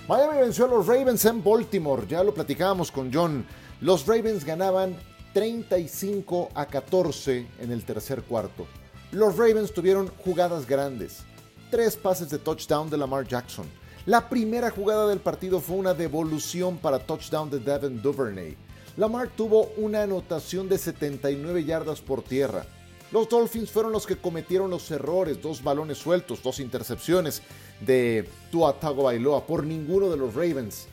Miami 0.08 0.38
venció 0.38 0.66
a 0.66 0.68
los 0.68 0.86
Ravens 0.86 1.26
en 1.26 1.44
Baltimore, 1.44 2.06
ya 2.08 2.24
lo 2.24 2.32
platicábamos 2.32 2.92
con 2.92 3.12
John. 3.12 3.44
Los 3.82 4.06
Ravens 4.06 4.46
ganaban 4.46 5.00
35 5.34 6.50
a 6.54 6.66
14 6.68 7.48
en 7.60 7.72
el 7.72 7.86
tercer 7.86 8.24
cuarto. 8.24 8.68
Los 9.12 9.38
Ravens 9.38 9.74
tuvieron 9.74 10.08
jugadas 10.24 10.68
grandes 10.68 11.26
tres 11.74 11.98
pases 11.98 12.30
de 12.30 12.38
touchdown 12.38 12.88
de 12.88 13.00
Lamar 13.00 13.26
Jackson. 13.26 13.66
La 14.06 14.30
primera 14.30 14.70
jugada 14.70 15.08
del 15.08 15.20
partido 15.20 15.60
fue 15.60 15.78
una 15.78 15.96
devolución 15.96 16.78
para 16.78 17.00
touchdown 17.00 17.50
de 17.50 17.58
Devin 17.58 18.00
Duvernay. 18.00 18.56
Lamar 18.96 19.30
tuvo 19.30 19.72
una 19.78 20.04
anotación 20.04 20.70
de 20.70 20.78
79 20.78 21.64
yardas 21.64 22.00
por 22.00 22.22
tierra. 22.22 22.64
Los 23.12 23.28
Dolphins 23.28 23.72
fueron 23.72 23.92
los 23.92 24.06
que 24.06 24.18
cometieron 24.18 24.70
los 24.70 24.92
errores, 24.92 25.42
dos 25.42 25.64
balones 25.64 25.98
sueltos, 25.98 26.44
dos 26.44 26.60
intercepciones 26.60 27.42
de 27.80 28.30
Tua 28.52 28.80
Tagovailoa 28.80 29.48
por 29.48 29.64
ninguno 29.64 30.12
de 30.12 30.18
los 30.18 30.36
Ravens. 30.36 30.88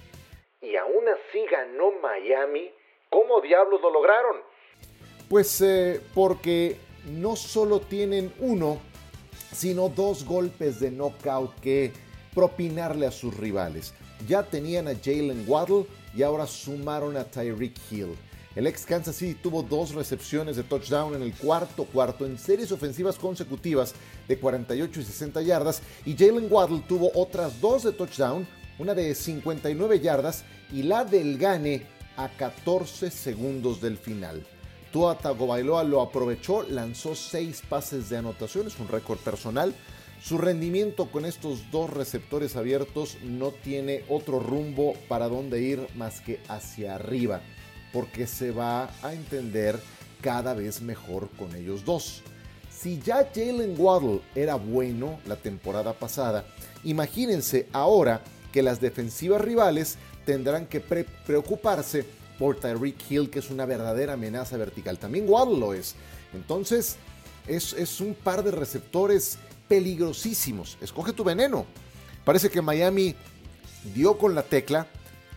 Y 0.62 0.76
aún 0.76 1.04
así 1.08 1.44
ganó 1.52 1.92
Miami. 2.00 2.70
¿Cómo 3.10 3.40
diablos 3.40 3.80
lo 3.82 3.92
lograron? 3.92 4.36
Pues 5.28 5.60
eh, 5.60 6.00
porque 6.14 6.76
no 7.06 7.34
solo 7.34 7.80
tienen 7.80 8.32
uno, 8.38 8.78
sino 9.52 9.88
dos 9.88 10.24
golpes 10.24 10.78
de 10.78 10.92
knockout 10.92 11.58
que 11.60 11.92
propinarle 12.34 13.06
a 13.06 13.10
sus 13.10 13.36
rivales. 13.36 13.94
Ya 14.28 14.44
tenían 14.44 14.86
a 14.86 14.94
Jalen 14.94 15.44
Waddle 15.48 15.86
y 16.16 16.22
ahora 16.22 16.46
sumaron 16.46 17.16
a 17.16 17.24
Tyreek 17.24 17.74
Hill. 17.90 18.16
El 18.54 18.66
ex 18.66 18.84
Kansas 18.84 19.16
City 19.16 19.34
tuvo 19.34 19.62
dos 19.62 19.94
recepciones 19.94 20.56
de 20.56 20.62
touchdown 20.62 21.14
en 21.14 21.22
el 21.22 21.34
cuarto 21.34 21.84
cuarto 21.84 22.26
en 22.26 22.38
series 22.38 22.70
ofensivas 22.70 23.16
consecutivas 23.16 23.94
de 24.28 24.38
48 24.38 25.00
y 25.00 25.04
60 25.04 25.42
yardas 25.42 25.82
y 26.04 26.16
Jalen 26.16 26.48
Waddle 26.50 26.82
tuvo 26.88 27.10
otras 27.14 27.60
dos 27.60 27.84
de 27.84 27.92
touchdown 27.92 28.46
una 28.78 28.94
de 28.94 29.14
59 29.14 30.00
yardas 30.00 30.44
y 30.72 30.82
la 30.82 31.04
del 31.04 31.38
gane 31.38 31.86
a 32.24 32.28
14 32.36 33.10
segundos 33.10 33.80
del 33.80 33.96
final. 33.96 34.46
Tua 34.92 35.16
Tagovailoa 35.16 35.84
lo 35.84 36.02
aprovechó, 36.02 36.64
lanzó 36.64 37.14
6 37.14 37.62
pases 37.68 38.10
de 38.10 38.16
anotación, 38.16 38.66
es 38.66 38.78
un 38.78 38.88
récord 38.88 39.18
personal. 39.18 39.74
Su 40.22 40.36
rendimiento 40.36 41.10
con 41.10 41.24
estos 41.24 41.70
dos 41.70 41.88
receptores 41.88 42.56
abiertos 42.56 43.16
no 43.22 43.52
tiene 43.52 44.04
otro 44.08 44.40
rumbo 44.40 44.94
para 45.08 45.28
dónde 45.28 45.62
ir 45.62 45.86
más 45.94 46.20
que 46.20 46.40
hacia 46.48 46.96
arriba, 46.96 47.40
porque 47.92 48.26
se 48.26 48.50
va 48.50 48.90
a 49.02 49.14
entender 49.14 49.80
cada 50.20 50.52
vez 50.52 50.82
mejor 50.82 51.30
con 51.38 51.54
ellos 51.54 51.84
dos. 51.84 52.22
Si 52.70 52.98
ya 53.00 53.30
Jalen 53.34 53.74
Waddle 53.78 54.20
era 54.34 54.56
bueno 54.56 55.20
la 55.26 55.36
temporada 55.36 55.94
pasada, 55.94 56.44
imagínense 56.84 57.68
ahora 57.72 58.22
que 58.52 58.62
las 58.62 58.80
defensivas 58.80 59.40
rivales 59.40 59.96
tendrán 60.30 60.66
que 60.66 60.78
preocuparse 60.78 62.06
por 62.38 62.54
Tyreek 62.60 63.10
Hill, 63.10 63.30
que 63.30 63.40
es 63.40 63.50
una 63.50 63.66
verdadera 63.66 64.12
amenaza 64.12 64.56
vertical. 64.56 64.96
También 64.96 65.28
Waddle 65.28 65.58
lo 65.58 65.74
es. 65.74 65.96
Entonces, 66.32 66.98
es, 67.48 67.72
es 67.72 68.00
un 68.00 68.14
par 68.14 68.44
de 68.44 68.52
receptores 68.52 69.38
peligrosísimos. 69.66 70.78
Escoge 70.80 71.12
tu 71.12 71.24
veneno. 71.24 71.66
Parece 72.24 72.48
que 72.48 72.62
Miami 72.62 73.16
dio 73.92 74.16
con 74.18 74.36
la 74.36 74.44
tecla. 74.44 74.86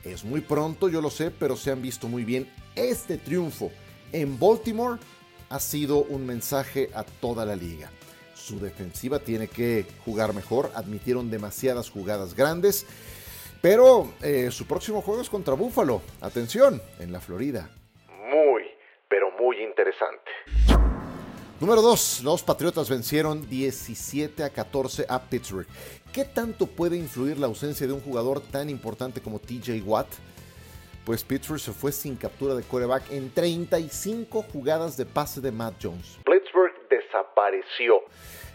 Es 0.03 0.23
muy 0.23 0.41
pronto, 0.41 0.89
yo 0.89 1.01
lo 1.01 1.09
sé, 1.09 1.31
pero 1.31 1.57
se 1.57 1.71
han 1.71 1.81
visto 1.81 2.07
muy 2.07 2.23
bien. 2.23 2.47
Este 2.75 3.17
triunfo 3.17 3.71
en 4.11 4.37
Baltimore 4.39 4.99
ha 5.49 5.59
sido 5.59 6.03
un 6.03 6.23
mensaje 6.27 6.91
a 6.93 7.03
toda 7.03 7.47
la 7.47 7.55
liga. 7.55 7.89
Su 8.35 8.59
defensiva 8.59 9.17
tiene 9.17 9.47
que 9.47 9.87
jugar 10.05 10.35
mejor, 10.35 10.71
admitieron 10.75 11.31
demasiadas 11.31 11.89
jugadas 11.89 12.35
grandes, 12.35 12.85
pero 13.63 14.11
eh, 14.21 14.51
su 14.51 14.67
próximo 14.67 15.01
juego 15.01 15.21
es 15.21 15.29
contra 15.29 15.53
Buffalo. 15.53 16.01
Atención, 16.19 16.81
en 16.99 17.13
la 17.13 17.21
Florida. 17.21 17.69
Muy, 18.09 18.63
pero 19.07 19.31
muy 19.39 19.63
interesante. 19.63 20.29
Número 21.61 21.81
2. 21.81 22.23
Los 22.25 22.43
Patriotas 22.43 22.89
vencieron 22.89 23.47
17 23.49 24.43
a 24.43 24.49
14 24.49 25.05
a 25.07 25.21
Pittsburgh. 25.29 25.67
¿Qué 26.11 26.25
tanto 26.25 26.67
puede 26.67 26.97
influir 26.97 27.39
la 27.39 27.47
ausencia 27.47 27.87
de 27.87 27.93
un 27.93 28.01
jugador 28.01 28.41
tan 28.41 28.69
importante 28.69 29.21
como 29.21 29.39
TJ 29.39 29.81
Watt? 29.85 30.07
pues 31.05 31.23
Pittsburgh 31.23 31.59
se 31.59 31.71
fue 31.71 31.91
sin 31.91 32.15
captura 32.15 32.55
de 32.55 32.63
quarterback 32.63 33.11
en 33.11 33.29
35 33.29 34.41
jugadas 34.43 34.97
de 34.97 35.05
pase 35.05 35.41
de 35.41 35.51
Matt 35.51 35.75
Jones. 35.81 36.17
Pittsburgh 36.25 36.73
desapareció. 36.89 38.01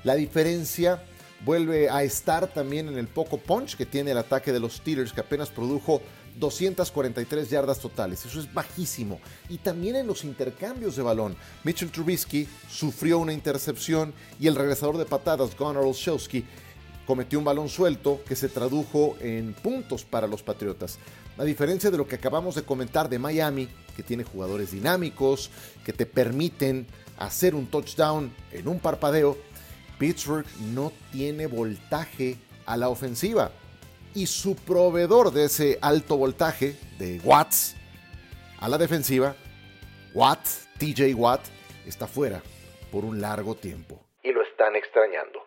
La 0.05 0.15
diferencia 0.15 1.03
vuelve 1.45 1.89
a 1.89 2.03
estar 2.03 2.47
también 2.49 2.89
en 2.89 2.99
el 2.99 3.09
poco 3.09 3.39
punch 3.39 3.77
que 3.77 3.87
tiene 3.87 4.11
el 4.11 4.19
ataque 4.19 4.53
de 4.53 4.61
los 4.61 4.75
Steelers, 4.75 5.13
que 5.13 5.21
apenas 5.21 5.51
produjo 5.51 6.03
243 6.39 7.51
yardas 7.51 7.79
totales. 7.79 8.25
Eso 8.25 8.41
es 8.41 8.53
bajísimo. 8.53 9.21
Y 9.49 9.59
también 9.59 9.97
en 9.97 10.07
los 10.07 10.25
intercambios 10.25 10.97
de 10.97 11.03
balón. 11.03 11.37
Mitchell 11.65 11.91
Trubisky 11.91 12.49
sufrió 12.69 13.19
una 13.19 13.33
intercepción 13.33 14.15
y 14.41 14.47
el 14.47 14.55
regresador 14.55 14.99
de 14.99 15.05
patadas, 15.05 15.57
Gunnar 15.57 15.85
Olszewski, 15.85 16.45
cometió 17.07 17.39
un 17.39 17.45
balón 17.47 17.69
suelto 17.69 18.21
que 18.27 18.37
se 18.37 18.49
tradujo 18.49 19.17
en 19.21 19.55
puntos 19.55 20.05
para 20.05 20.27
los 20.27 20.43
Patriotas. 20.43 20.99
A 21.39 21.45
diferencia 21.45 21.91
de 21.91 21.97
lo 21.97 22.07
que 22.07 22.17
acabamos 22.17 22.55
de 22.55 22.65
comentar 22.65 23.09
de 23.09 23.19
Miami, 23.19 23.69
que 23.97 24.03
tiene 24.03 24.25
jugadores 24.25 24.73
dinámicos, 24.73 25.51
que 25.85 25.93
te 25.93 26.05
permiten 26.05 26.87
hacer 27.17 27.55
un 27.55 27.67
touchdown 27.67 28.31
en 28.53 28.69
un 28.69 28.79
parpadeo, 28.79 29.39
Pittsburgh 29.99 30.47
no 30.73 30.93
tiene 31.13 31.47
voltaje 31.47 32.37
a 32.67 32.77
la 32.77 32.89
ofensiva. 32.89 33.51
Y 34.15 34.27
su 34.27 34.57
proveedor 34.57 35.33
de 35.33 35.45
ese 35.45 35.79
alto 35.83 36.17
voltaje, 36.17 36.77
de 36.99 37.21
Watts, 37.23 37.77
a 38.59 38.69
la 38.69 38.79
defensiva, 38.79 39.37
Watt, 40.15 40.41
TJ 40.79 41.15
Watt, 41.15 41.43
está 41.87 42.07
fuera 42.07 42.43
por 42.91 43.05
un 43.05 43.21
largo 43.21 43.55
tiempo. 43.55 44.01
Y 44.23 44.33
lo 44.33 44.43
están 44.43 44.75
extrañando. 44.77 45.47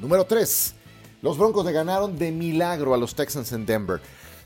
Número 0.00 0.24
3. 0.24 0.74
Los 1.22 1.38
Broncos 1.38 1.64
le 1.64 1.72
ganaron 1.72 2.18
de 2.18 2.30
milagro 2.30 2.94
a 2.94 2.98
los 2.98 3.14
Texans 3.14 3.52
en 3.52 3.64
Denver. 3.66 4.00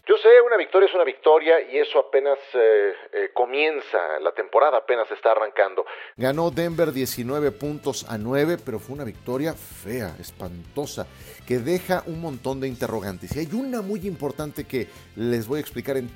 Yo 0.08 0.16
sé, 0.16 0.28
una 0.40 0.56
victoria 0.56 0.88
es 0.88 0.94
una 0.94 1.04
victoria 1.04 1.60
y 1.70 1.76
eso 1.76 1.98
apenas 1.98 2.38
eh, 2.54 2.92
eh, 3.12 3.30
comienza, 3.34 4.18
la 4.22 4.32
temporada 4.32 4.78
apenas 4.78 5.10
está 5.10 5.32
arrancando. 5.32 5.84
Ganó 6.16 6.50
Denver 6.50 6.92
19 6.92 7.52
puntos 7.52 8.06
a 8.08 8.16
9, 8.16 8.56
pero 8.64 8.78
fue 8.78 8.94
una 8.94 9.04
victoria 9.04 9.52
fea, 9.52 10.16
espantosa, 10.18 11.06
que 11.46 11.58
deja 11.58 12.04
un 12.06 12.22
montón 12.22 12.58
de 12.58 12.68
interrogantes. 12.68 13.36
Y 13.36 13.40
hay 13.40 13.48
una 13.52 13.82
muy 13.82 14.06
importante 14.06 14.64
que 14.64 14.88
les 15.14 15.46
voy 15.46 15.58
a 15.58 15.60
explicar 15.60 15.98
en 15.98 16.08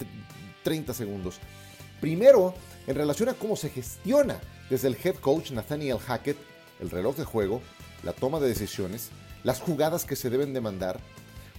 30 0.62 0.94
segundos. 0.94 1.38
Primero, 2.00 2.54
en 2.86 2.96
relación 2.96 3.28
a 3.28 3.34
cómo 3.34 3.56
se 3.56 3.68
gestiona 3.68 4.40
desde 4.70 4.88
el 4.88 4.96
head 5.04 5.16
coach 5.16 5.50
Nathaniel 5.50 5.98
Hackett 5.98 6.38
el 6.80 6.88
reloj 6.88 7.16
de 7.16 7.24
juego, 7.24 7.60
la 8.04 8.14
toma 8.14 8.40
de 8.40 8.48
decisiones, 8.48 9.10
las 9.44 9.60
jugadas 9.60 10.06
que 10.06 10.16
se 10.16 10.30
deben 10.30 10.54
demandar. 10.54 10.98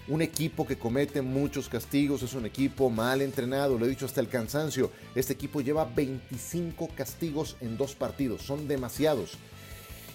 Un 0.07 0.21
equipo 0.21 0.67
que 0.67 0.77
comete 0.77 1.21
muchos 1.21 1.69
castigos 1.69 2.23
es 2.23 2.33
un 2.33 2.45
equipo 2.45 2.89
mal 2.89 3.21
entrenado, 3.21 3.77
lo 3.77 3.85
he 3.85 3.89
dicho 3.89 4.05
hasta 4.05 4.19
el 4.19 4.27
cansancio. 4.27 4.91
Este 5.15 5.31
equipo 5.31 5.61
lleva 5.61 5.85
25 5.85 6.89
castigos 6.93 7.55
en 7.61 7.77
dos 7.77 7.95
partidos, 7.95 8.41
son 8.41 8.67
demasiados. 8.67 9.37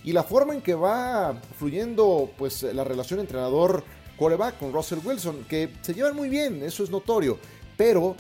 Y 0.05 0.13
la 0.13 0.25
forma 0.25 0.55
en 0.55 0.61
que 0.61 0.75
va 0.75 1.41
fluyendo 1.59 2.31
pues 2.37 2.63
la 2.63 2.85
relación 2.85 3.21
entrenador 3.21 3.83
coreback 4.19 4.59
con 4.59 4.73
Russell 4.73 4.99
Wilson, 5.03 5.45
que 5.49 5.71
se 5.81 5.95
llevan 5.95 6.15
muy 6.15 6.29
bien, 6.29 6.63
eso 6.63 6.85
es 6.85 6.91
notorio, 6.91 7.39
pero 7.77 8.15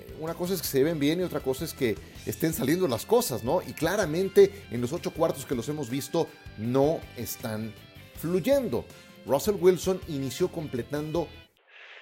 eh, 0.00 0.14
una 0.18 0.34
cosa 0.34 0.54
es 0.54 0.62
que 0.62 0.66
se 0.66 0.78
lleven 0.78 0.98
bien 0.98 1.20
y 1.20 1.22
otra 1.22 1.40
cosa 1.40 1.64
es 1.64 1.72
que 1.72 1.96
estén 2.26 2.52
saliendo 2.52 2.88
las 2.88 3.06
cosas, 3.06 3.44
¿no? 3.44 3.62
Y 3.62 3.74
claramente 3.74 4.64
en 4.70 4.80
los 4.80 4.92
ocho 4.92 5.12
cuartos 5.12 5.46
que 5.46 5.54
los 5.54 5.68
hemos 5.68 5.88
visto 5.88 6.26
no 6.58 6.98
están 7.16 7.72
fluyendo. 8.16 8.84
Russell 9.26 9.56
Wilson 9.60 10.00
inició 10.08 10.48
completando 10.48 11.28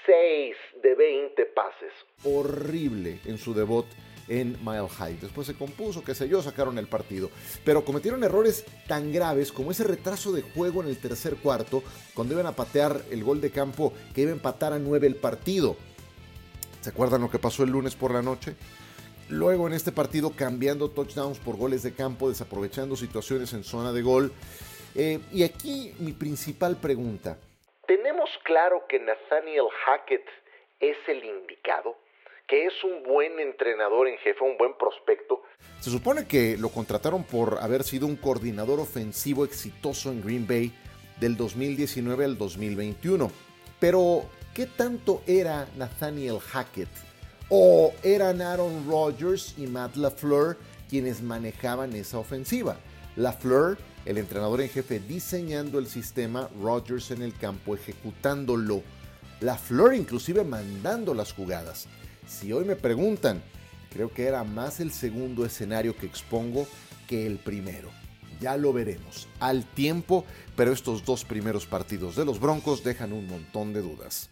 6 0.06 0.56
de 0.82 0.94
20 0.94 1.46
pases. 1.46 1.92
Horrible 2.24 3.20
en 3.24 3.38
su 3.38 3.54
debut 3.54 3.86
en 4.28 4.56
Mile 4.64 4.88
High. 4.88 5.18
Después 5.20 5.46
se 5.46 5.54
compuso, 5.54 6.02
qué 6.02 6.14
sé 6.14 6.28
yo, 6.28 6.40
sacaron 6.40 6.78
el 6.78 6.86
partido. 6.86 7.30
Pero 7.64 7.84
cometieron 7.84 8.24
errores 8.24 8.64
tan 8.86 9.12
graves 9.12 9.52
como 9.52 9.72
ese 9.72 9.84
retraso 9.84 10.32
de 10.32 10.42
juego 10.42 10.82
en 10.82 10.88
el 10.88 10.98
tercer 10.98 11.36
cuarto, 11.36 11.82
cuando 12.14 12.34
iban 12.34 12.46
a 12.46 12.56
patear 12.56 13.02
el 13.10 13.24
gol 13.24 13.40
de 13.40 13.50
campo 13.50 13.92
que 14.14 14.22
iba 14.22 14.30
a 14.30 14.34
empatar 14.34 14.72
a 14.72 14.78
9 14.78 15.06
el 15.06 15.16
partido. 15.16 15.76
¿Se 16.80 16.90
acuerdan 16.90 17.20
lo 17.20 17.30
que 17.30 17.38
pasó 17.38 17.64
el 17.64 17.70
lunes 17.70 17.94
por 17.94 18.12
la 18.12 18.22
noche? 18.22 18.54
Luego 19.28 19.66
en 19.66 19.74
este 19.74 19.92
partido 19.92 20.30
cambiando 20.30 20.90
touchdowns 20.90 21.38
por 21.38 21.56
goles 21.56 21.82
de 21.82 21.92
campo, 21.92 22.28
desaprovechando 22.28 22.96
situaciones 22.96 23.52
en 23.52 23.64
zona 23.64 23.92
de 23.92 24.02
gol. 24.02 24.32
Eh, 24.94 25.20
y 25.32 25.44
aquí 25.44 25.94
mi 25.98 26.12
principal 26.12 26.76
pregunta. 26.76 27.38
¿Tenemos 27.86 28.30
claro 28.44 28.84
que 28.88 28.98
Nathaniel 28.98 29.66
Hackett 29.84 30.26
es 30.80 30.96
el 31.08 31.24
indicado? 31.24 31.96
¿Que 32.46 32.66
es 32.66 32.84
un 32.84 33.02
buen 33.04 33.38
entrenador 33.38 34.08
en 34.08 34.18
jefe, 34.18 34.42
un 34.42 34.56
buen 34.56 34.74
prospecto? 34.76 35.42
Se 35.80 35.90
supone 35.90 36.26
que 36.26 36.56
lo 36.56 36.68
contrataron 36.68 37.24
por 37.24 37.58
haber 37.60 37.84
sido 37.84 38.06
un 38.06 38.16
coordinador 38.16 38.80
ofensivo 38.80 39.44
exitoso 39.44 40.10
en 40.10 40.22
Green 40.22 40.46
Bay 40.46 40.72
del 41.20 41.36
2019 41.36 42.24
al 42.24 42.38
2021. 42.38 43.30
Pero, 43.78 44.24
¿qué 44.54 44.66
tanto 44.66 45.22
era 45.26 45.66
Nathaniel 45.76 46.40
Hackett? 46.40 46.88
¿O 47.48 47.92
eran 48.02 48.42
Aaron 48.42 48.88
Rodgers 48.88 49.54
y 49.58 49.66
Matt 49.66 49.96
LaFleur 49.96 50.56
quienes 50.88 51.22
manejaban 51.22 51.94
esa 51.94 52.18
ofensiva? 52.18 52.76
LaFleur 53.16 53.78
el 54.04 54.18
entrenador 54.18 54.60
en 54.60 54.68
jefe 54.68 55.00
diseñando 55.00 55.78
el 55.78 55.86
sistema, 55.86 56.48
Rodgers 56.60 57.10
en 57.10 57.22
el 57.22 57.34
campo 57.34 57.74
ejecutándolo, 57.74 58.82
la 59.40 59.56
Flor 59.56 59.94
inclusive 59.94 60.44
mandando 60.44 61.14
las 61.14 61.32
jugadas. 61.32 61.86
Si 62.26 62.52
hoy 62.52 62.64
me 62.64 62.76
preguntan, 62.76 63.42
creo 63.90 64.12
que 64.12 64.26
era 64.26 64.44
más 64.44 64.80
el 64.80 64.92
segundo 64.92 65.44
escenario 65.44 65.96
que 65.96 66.06
expongo 66.06 66.66
que 67.06 67.26
el 67.26 67.38
primero. 67.38 67.90
Ya 68.40 68.56
lo 68.56 68.72
veremos 68.72 69.28
al 69.38 69.64
tiempo, 69.64 70.24
pero 70.56 70.72
estos 70.72 71.04
dos 71.04 71.24
primeros 71.24 71.66
partidos 71.66 72.16
de 72.16 72.24
los 72.24 72.40
Broncos 72.40 72.82
dejan 72.82 73.12
un 73.12 73.26
montón 73.26 73.72
de 73.72 73.82
dudas. 73.82 74.30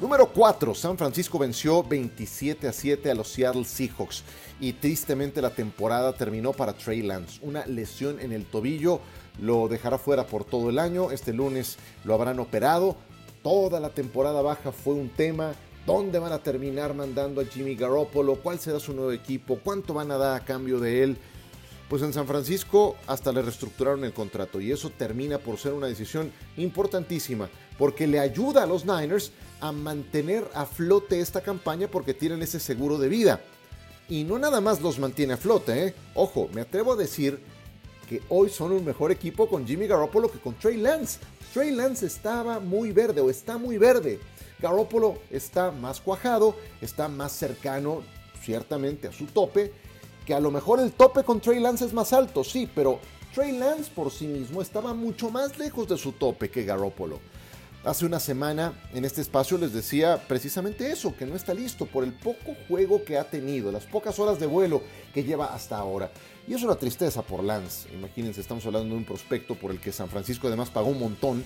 Número 0.00 0.28
4. 0.28 0.76
San 0.76 0.96
Francisco 0.96 1.40
venció 1.40 1.82
27 1.82 2.68
a 2.68 2.72
7 2.72 3.10
a 3.10 3.16
los 3.16 3.26
Seattle 3.26 3.64
Seahawks 3.64 4.22
y 4.60 4.74
tristemente 4.74 5.42
la 5.42 5.50
temporada 5.50 6.12
terminó 6.12 6.52
para 6.52 6.72
Trey 6.74 7.02
Lance. 7.02 7.40
Una 7.42 7.66
lesión 7.66 8.20
en 8.20 8.32
el 8.32 8.44
tobillo 8.44 9.00
lo 9.40 9.66
dejará 9.66 9.98
fuera 9.98 10.24
por 10.28 10.44
todo 10.44 10.70
el 10.70 10.78
año. 10.78 11.10
Este 11.10 11.32
lunes 11.32 11.78
lo 12.04 12.14
habrán 12.14 12.38
operado. 12.38 12.94
Toda 13.42 13.80
la 13.80 13.90
temporada 13.90 14.40
baja 14.40 14.70
fue 14.70 14.94
un 14.94 15.08
tema. 15.08 15.54
¿Dónde 15.84 16.20
van 16.20 16.32
a 16.32 16.44
terminar 16.44 16.94
mandando 16.94 17.40
a 17.40 17.44
Jimmy 17.44 17.74
Garoppolo? 17.74 18.36
¿Cuál 18.36 18.60
será 18.60 18.78
su 18.78 18.92
nuevo 18.92 19.10
equipo? 19.10 19.58
¿Cuánto 19.64 19.94
van 19.94 20.12
a 20.12 20.16
dar 20.16 20.40
a 20.40 20.44
cambio 20.44 20.78
de 20.78 21.02
él? 21.02 21.18
pues 21.88 22.02
en 22.02 22.12
San 22.12 22.26
Francisco 22.26 22.96
hasta 23.06 23.32
le 23.32 23.40
reestructuraron 23.42 24.04
el 24.04 24.12
contrato 24.12 24.60
y 24.60 24.70
eso 24.70 24.90
termina 24.90 25.38
por 25.38 25.56
ser 25.56 25.72
una 25.72 25.86
decisión 25.86 26.30
importantísima 26.58 27.48
porque 27.78 28.06
le 28.06 28.20
ayuda 28.20 28.64
a 28.64 28.66
los 28.66 28.84
Niners 28.84 29.32
a 29.60 29.72
mantener 29.72 30.48
a 30.54 30.66
flote 30.66 31.20
esta 31.20 31.40
campaña 31.40 31.88
porque 31.88 32.14
tienen 32.14 32.42
ese 32.42 32.60
seguro 32.60 32.98
de 32.98 33.08
vida. 33.08 33.40
Y 34.08 34.24
no 34.24 34.38
nada 34.38 34.60
más 34.60 34.80
los 34.80 34.98
mantiene 34.98 35.34
a 35.34 35.36
flote, 35.36 35.86
¿eh? 35.86 35.94
Ojo, 36.14 36.48
me 36.52 36.62
atrevo 36.62 36.92
a 36.92 36.96
decir 36.96 37.40
que 38.08 38.22
hoy 38.30 38.48
son 38.48 38.72
un 38.72 38.84
mejor 38.84 39.12
equipo 39.12 39.48
con 39.48 39.66
Jimmy 39.66 39.86
Garoppolo 39.86 40.30
que 40.30 40.38
con 40.38 40.54
Trey 40.54 40.78
Lance. 40.78 41.18
Trey 41.52 41.72
Lance 41.72 42.06
estaba 42.06 42.58
muy 42.58 42.92
verde 42.92 43.20
o 43.20 43.28
está 43.28 43.58
muy 43.58 43.76
verde. 43.76 44.18
Garoppolo 44.60 45.18
está 45.30 45.70
más 45.70 46.00
cuajado, 46.00 46.56
está 46.80 47.08
más 47.08 47.32
cercano 47.32 48.02
ciertamente 48.42 49.08
a 49.08 49.12
su 49.12 49.26
tope, 49.26 49.72
que 50.26 50.34
a 50.34 50.40
lo 50.40 50.50
mejor 50.50 50.80
el 50.80 50.92
tope 50.92 51.22
con 51.22 51.40
Trey 51.40 51.60
Lance 51.60 51.84
es 51.84 51.92
más 51.92 52.12
alto, 52.12 52.42
sí, 52.42 52.68
pero 52.74 52.98
Trey 53.34 53.56
Lance 53.56 53.90
por 53.94 54.10
sí 54.10 54.26
mismo 54.26 54.62
estaba 54.62 54.94
mucho 54.94 55.30
más 55.30 55.58
lejos 55.58 55.86
de 55.88 55.98
su 55.98 56.12
tope 56.12 56.50
que 56.50 56.64
Garoppolo. 56.64 57.20
Hace 57.84 58.04
una 58.04 58.18
semana 58.18 58.72
en 58.92 59.04
este 59.04 59.20
espacio 59.20 59.56
les 59.56 59.72
decía 59.72 60.20
precisamente 60.26 60.90
eso, 60.90 61.14
que 61.16 61.26
no 61.26 61.36
está 61.36 61.54
listo 61.54 61.86
por 61.86 62.02
el 62.02 62.12
poco 62.12 62.56
juego 62.66 63.04
que 63.04 63.16
ha 63.16 63.30
tenido, 63.30 63.70
las 63.70 63.84
pocas 63.86 64.18
horas 64.18 64.40
de 64.40 64.46
vuelo 64.46 64.82
que 65.14 65.22
lleva 65.22 65.54
hasta 65.54 65.78
ahora. 65.78 66.10
Y 66.48 66.54
es 66.54 66.62
una 66.64 66.74
tristeza 66.74 67.22
por 67.22 67.44
Lance. 67.44 67.88
Imagínense, 67.94 68.40
estamos 68.40 68.66
hablando 68.66 68.90
de 68.90 68.96
un 68.96 69.04
prospecto 69.04 69.54
por 69.54 69.70
el 69.70 69.80
que 69.80 69.92
San 69.92 70.08
Francisco 70.08 70.48
además 70.48 70.70
pagó 70.70 70.88
un 70.88 70.98
montón. 70.98 71.44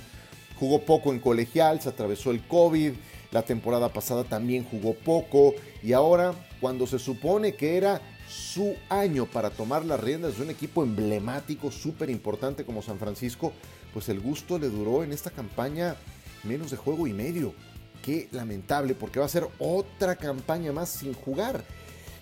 Jugó 0.58 0.80
poco 0.80 1.12
en 1.12 1.20
colegial, 1.20 1.82
se 1.82 1.90
atravesó 1.90 2.30
el 2.30 2.46
COVID, 2.46 2.92
la 3.30 3.42
temporada 3.42 3.92
pasada 3.92 4.24
también 4.24 4.64
jugó 4.64 4.94
poco 4.94 5.54
y 5.82 5.92
ahora 5.92 6.34
cuando 6.60 6.86
se 6.86 6.98
supone 6.98 7.54
que 7.56 7.76
era 7.76 8.00
su 8.28 8.74
año 8.88 9.26
para 9.26 9.50
tomar 9.50 9.84
las 9.84 10.00
riendas 10.00 10.36
de 10.36 10.44
un 10.44 10.50
equipo 10.50 10.82
emblemático, 10.82 11.70
súper 11.70 12.08
importante 12.08 12.64
como 12.64 12.80
San 12.80 12.98
Francisco, 12.98 13.52
pues 13.92 14.08
el 14.08 14.20
gusto 14.20 14.58
le 14.58 14.68
duró 14.68 15.02
en 15.04 15.12
esta 15.12 15.30
campaña 15.30 15.96
menos 16.44 16.70
de 16.70 16.76
juego 16.76 17.06
y 17.06 17.12
medio. 17.12 17.54
Qué 18.02 18.28
lamentable, 18.32 18.94
porque 18.94 19.20
va 19.20 19.26
a 19.26 19.28
ser 19.28 19.48
otra 19.58 20.16
campaña 20.16 20.72
más 20.72 20.88
sin 20.88 21.14
jugar. 21.14 21.64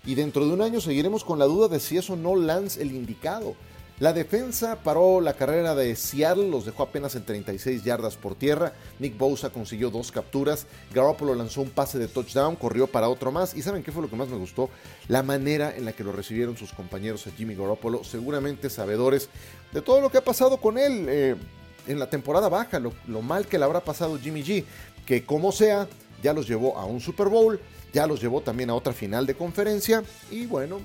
Y 0.05 0.15
dentro 0.15 0.47
de 0.47 0.53
un 0.53 0.63
año 0.63 0.81
seguiremos 0.81 1.25
con 1.25 1.39
la 1.39 1.45
duda 1.45 1.69
de 1.69 1.81
si 1.81 1.97
eso 1.97 2.17
no 2.17 2.37
Lance 2.37 2.81
el 2.81 2.93
indicado. 2.93 3.55
La 4.01 4.15
defensa 4.15 4.77
paró 4.83 5.21
la 5.21 5.35
carrera 5.35 5.75
de 5.75 5.95
Seattle, 5.95 6.49
los 6.49 6.65
dejó 6.65 6.85
apenas 6.85 7.15
en 7.17 7.25
36 7.27 7.85
yardas 7.85 8.17
por 8.17 8.35
tierra. 8.35 8.73
Nick 8.99 9.19
Bosa 9.19 9.51
consiguió 9.51 9.91
dos 9.91 10.11
capturas. 10.11 10.67
Garoppolo 10.95 11.35
lanzó 11.35 11.61
un 11.61 11.69
pase 11.69 11.99
de 11.99 12.09
touchdown, 12.09 12.57
corrió 12.57 12.87
para 12.87 13.11
otro 13.11 13.31
más. 13.31 13.55
¿Y 13.55 13.61
saben 13.61 13.83
qué 13.83 13.93
fue 13.93 14.01
lo 14.01 14.09
que 14.09 14.17
más 14.17 14.29
me 14.29 14.39
gustó? 14.39 14.71
La 15.09 15.23
manera 15.23 15.77
en 15.77 15.85
la 15.85 15.93
que 15.93 16.03
lo 16.03 16.13
recibieron 16.13 16.57
sus 16.57 16.73
compañeros 16.73 17.27
a 17.27 17.31
Jimmy 17.33 17.55
Garoppolo, 17.55 18.03
seguramente 18.03 18.71
sabedores 18.71 19.29
de 19.71 19.83
todo 19.83 20.01
lo 20.01 20.09
que 20.09 20.17
ha 20.17 20.25
pasado 20.25 20.57
con 20.57 20.79
él. 20.79 21.05
Eh, 21.07 21.37
en 21.87 21.99
la 21.99 22.09
temporada 22.09 22.49
baja, 22.49 22.81
lo, 22.81 23.23
mal 23.23 23.47
que 23.47 23.59
le 23.59 23.65
habrá 23.65 23.81
pasado 23.81 24.19
Jimmy 24.19 24.43
G, 24.43 24.65
que 25.07 25.25
como 25.25 25.53
sea, 25.53 25.89
ya 26.23 26.33
los 26.33 26.47
llevó 26.49 26.77
a 26.79 26.85
un 26.85 27.01
Super 27.01 27.29
Bowl, 27.29 27.61
ya 27.93 28.07
los 28.07 28.21
llevó 28.21 28.41
también 28.41 28.71
a 28.71 28.75
otra 28.75 28.93
final 28.93 29.27
de 29.27 29.35
conferencia 29.35 30.03
y 30.31 30.47
bueno, 30.47 30.81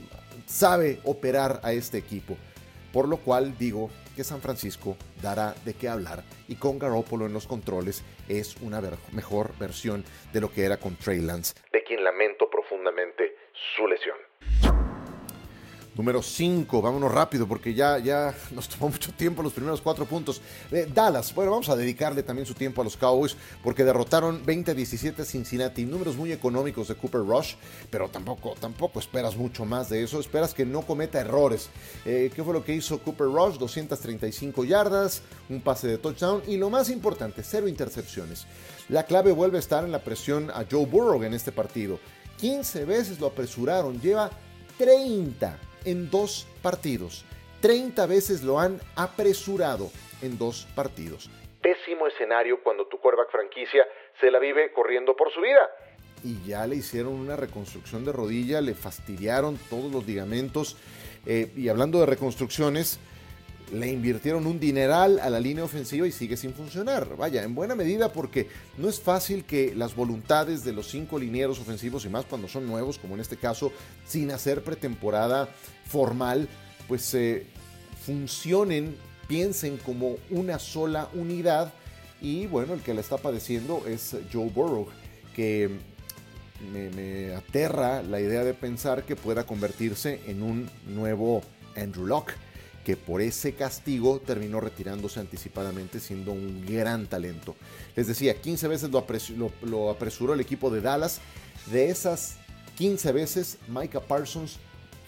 sabe 0.46 1.00
operar 1.04 1.60
a 1.64 1.74
este 1.74 1.98
equipo. 1.98 2.38
Por 2.92 3.08
lo 3.10 3.18
cual 3.18 3.58
digo 3.58 3.90
que 4.16 4.24
San 4.24 4.42
Francisco 4.42 4.96
dará 5.22 5.54
de 5.66 5.74
qué 5.74 5.90
hablar 5.90 6.24
y 6.48 6.56
con 6.56 6.80
Garoppolo 6.80 7.26
en 7.26 7.34
los 7.34 7.46
controles 7.46 8.04
es 8.30 8.56
una 8.62 8.82
mejor 9.12 9.58
versión 9.60 10.06
de 10.32 10.42
lo 10.42 10.52
que 10.52 10.64
era 10.64 10.78
con 10.78 10.96
Trey 10.96 11.20
Lance, 11.20 11.54
de 11.74 11.84
quien 11.84 12.04
lamento 12.04 12.50
profundamente 12.50 13.36
su 13.76 13.88
lesión. 13.88 14.16
Número 15.96 16.22
5, 16.22 16.82
vámonos 16.82 17.10
rápido 17.10 17.48
porque 17.48 17.74
ya, 17.74 17.98
ya 18.00 18.36
nos 18.52 18.68
tomó 18.68 18.90
mucho 18.90 19.14
tiempo 19.14 19.42
los 19.42 19.54
primeros 19.54 19.80
cuatro 19.80 20.06
puntos. 20.06 20.42
Eh, 20.70 20.90
Dallas, 20.94 21.34
bueno, 21.34 21.52
vamos 21.52 21.70
a 21.70 21.76
dedicarle 21.78 22.22
también 22.22 22.46
su 22.46 22.54
tiempo 22.54 22.82
a 22.82 22.84
los 22.84 22.98
Cowboys 22.98 23.38
porque 23.64 23.86
derrotaron 23.86 24.46
20-17 24.46 25.22
a 25.22 25.26
Cincinnati. 25.26 25.86
Números 25.86 26.18
muy 26.18 26.34
económicos 26.34 26.90
de 26.90 26.96
Cooper 26.96 27.22
Rush, 27.22 27.54
pero 27.90 28.10
tampoco, 28.10 28.56
tampoco 28.60 29.00
esperas 29.00 29.38
mucho 29.38 29.64
más 29.64 29.88
de 29.88 30.04
eso. 30.04 30.20
Esperas 30.20 30.54
que 30.54 30.66
no 30.66 30.82
cometa 30.82 31.22
errores. 31.22 31.70
Eh, 32.04 32.30
¿Qué 32.36 32.44
fue 32.44 32.54
lo 32.54 32.66
que 32.66 32.76
hizo 32.76 33.00
Cooper 33.00 33.28
Rush? 33.28 33.56
235 33.58 34.66
yardas, 34.66 35.22
un 35.48 35.62
pase 35.62 35.88
de 35.88 35.98
touchdown 35.98 36.44
y 36.46 36.58
lo 36.58 36.70
más 36.70 36.90
importante, 36.90 37.42
cero 37.42 37.70
intercepciones. 37.70 38.48
La 38.90 39.04
clave 39.04 39.32
vuelve 39.32 39.58
a 39.58 39.62
estar 39.62 39.86
en 39.86 39.94
la 39.94 40.04
presión 40.04 40.52
a 40.52 40.66
Joe 40.70 40.86
Burrow 40.86 41.24
en 41.24 41.34
este 41.34 41.54
partido. 41.54 42.00
15 42.38 42.84
veces 42.84 43.22
lo 43.22 43.28
apresuraron, 43.28 44.02
lleva 44.02 44.30
30 44.78 45.58
en 45.86 46.10
dos 46.10 46.48
partidos. 46.62 47.26
30 47.62 48.06
veces 48.06 48.44
lo 48.44 48.60
han 48.60 48.80
apresurado 48.96 49.90
en 50.22 50.38
dos 50.38 50.68
partidos. 50.76 51.30
Pésimo 51.62 52.08
escenario 52.08 52.62
cuando 52.62 52.88
tu 52.88 53.00
quarterback 53.00 53.32
franquicia 53.32 53.88
se 54.20 54.30
la 54.30 54.40
vive 54.40 54.72
corriendo 54.72 55.16
por 55.16 55.32
su 55.34 55.42
vida. 55.42 55.70
Y 56.24 56.44
ya 56.48 56.66
le 56.68 56.76
hicieron 56.76 57.14
una 57.14 57.36
reconstrucción 57.36 58.06
de 58.06 58.12
rodilla, 58.12 58.62
le 58.62 58.74
fastidiaron 58.74 59.58
todos 59.70 59.92
los 59.92 60.06
ligamentos. 60.06 60.78
Eh, 61.26 61.52
y 61.56 61.70
hablando 61.70 62.00
de 62.00 62.06
reconstrucciones, 62.06 63.00
le 63.72 63.92
invirtieron 63.92 64.46
un 64.46 64.60
dineral 64.60 65.20
a 65.20 65.30
la 65.30 65.40
línea 65.40 65.64
ofensiva 65.64 66.08
y 66.08 66.12
sigue 66.12 66.38
sin 66.38 66.54
funcionar. 66.54 67.16
Vaya, 67.18 67.44
en 67.44 67.56
buena 67.56 67.76
medida 67.76 68.12
porque 68.12 68.48
no 68.78 68.88
es 68.90 69.00
fácil 69.00 69.46
que 69.46 69.74
las 69.76 69.96
voluntades 69.96 70.64
de 70.64 70.74
los 70.74 70.88
cinco 70.88 71.20
linieros 71.20 71.60
ofensivos, 71.60 72.06
y 72.06 72.10
más 72.10 72.26
cuando 72.26 72.48
son 72.48 72.68
nuevos, 72.68 73.00
como 73.00 73.16
en 73.16 73.22
este 73.22 73.38
caso, 73.38 73.72
sin 74.06 74.32
hacer 74.32 74.64
pretemporada 74.64 75.50
formal, 75.86 76.48
pues 76.88 77.14
eh, 77.14 77.48
funcionen, 78.06 78.96
piensen 79.28 79.78
como 79.78 80.18
una 80.30 80.60
sola 80.60 81.10
unidad. 81.14 81.74
Y 82.22 82.48
bueno, 82.48 82.74
el 82.74 82.82
que 82.82 82.94
la 82.94 83.02
está 83.02 83.18
padeciendo 83.18 83.84
es 83.88 84.16
Joe 84.32 84.50
Burrow, 84.50 84.88
que 85.36 85.70
me, 86.72 86.90
me 86.92 87.36
aterra 87.36 88.04
la 88.04 88.22
idea 88.22 88.44
de 88.44 88.54
pensar 88.54 89.04
que 89.04 89.16
pueda 89.16 89.46
convertirse 89.46 90.22
en 90.28 90.42
un 90.42 90.70
nuevo 90.88 91.42
Andrew 91.76 92.06
Locke 92.06 92.36
que 92.86 92.96
por 92.96 93.20
ese 93.20 93.56
castigo 93.56 94.22
terminó 94.24 94.62
retirándose 94.62 95.20
anticipadamente 95.20 96.00
siendo 96.00 96.32
un 96.32 96.64
gran 96.66 97.08
talento. 97.08 97.56
Les 97.96 98.06
decía, 98.06 98.40
15 98.40 98.68
veces 98.68 98.90
lo, 98.92 99.90
apresuró 99.90 100.34
el 100.36 100.40
equipo 100.40 100.70
de 100.70 100.82
Dallas. 100.82 101.20
De 101.72 101.90
esas 101.90 102.38
15 102.78 103.12
veces, 103.12 103.58
Micah 103.68 104.02
Parsons 104.02 104.60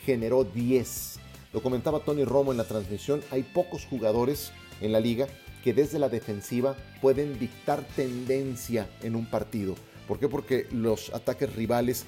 generó 0.04 0.44
10. 0.44 1.20
Lo 1.54 1.62
comentaba 1.62 2.00
Tony 2.00 2.26
Romo 2.26 2.52
en 2.52 2.58
la 2.58 2.64
transmisión, 2.64 3.22
hay 3.30 3.44
pocos 3.44 3.86
jugadores 3.86 4.52
en 4.82 4.92
la 4.92 5.00
liga 5.00 5.28
que 5.64 5.74
desde 5.74 6.00
la 6.00 6.10
defensiva 6.10 6.76
pueden 7.00 7.38
dictar 7.38 7.84
tendencia 7.96 8.90
en 9.04 9.16
un 9.16 9.28
partido. 9.28 9.76
¿Por 10.08 10.20
qué? 10.20 10.28
Porque 10.28 10.66
los 10.72 11.14
ataques 11.14 11.56
rivales 11.56 12.06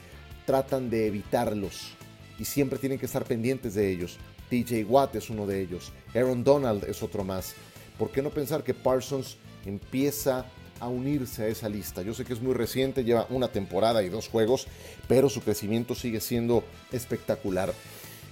tratan 0.48 0.90
de 0.90 1.08
evitarlos 1.08 1.92
y 2.40 2.46
siempre 2.46 2.80
tienen 2.80 2.98
que 2.98 3.06
estar 3.06 3.24
pendientes 3.26 3.76
de 3.76 3.92
ellos. 3.92 4.18
TJ 4.50 4.86
Watt 4.86 5.16
es 5.16 5.30
uno 5.30 5.46
de 5.46 5.62
ellos, 5.62 5.92
Aaron 6.16 6.44
Donald 6.44 6.84
es 6.86 7.04
otro 7.04 7.24
más. 7.24 7.54
¿Por 7.98 8.12
qué 8.12 8.22
no 8.22 8.30
pensar 8.30 8.64
que 8.64 8.74
Parsons 8.74 9.38
empieza 9.66 10.46
a 10.80 10.88
unirse 10.88 11.44
a 11.44 11.48
esa 11.48 11.68
lista? 11.68 12.02
Yo 12.02 12.14
sé 12.14 12.26
que 12.26 12.34
es 12.34 12.42
muy 12.42 12.54
reciente, 12.54 13.04
lleva 13.04 13.28
una 13.30 13.50
temporada 13.50 14.02
y 14.04 14.10
dos 14.10 14.30
juegos, 14.30 14.68
pero 15.08 15.30
su 15.30 15.42
crecimiento 15.42 15.96
sigue 15.96 16.22
siendo 16.22 16.64
espectacular. 16.92 17.74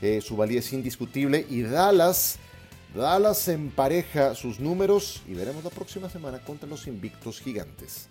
Eh, 0.02 0.22
su 0.22 0.38
valía 0.38 0.60
es 0.60 0.72
indiscutible 0.74 1.46
y 1.50 1.62
Dallas, 1.64 2.38
Dallas 2.96 3.48
empareja 3.48 4.36
sus 4.36 4.60
números 4.60 5.24
y 5.28 5.34
veremos 5.34 5.64
la 5.64 5.70
próxima 5.70 6.10
semana 6.10 6.40
contra 6.40 6.70
los 6.70 6.88
invictos 6.88 7.42
gigantes. 7.42 8.08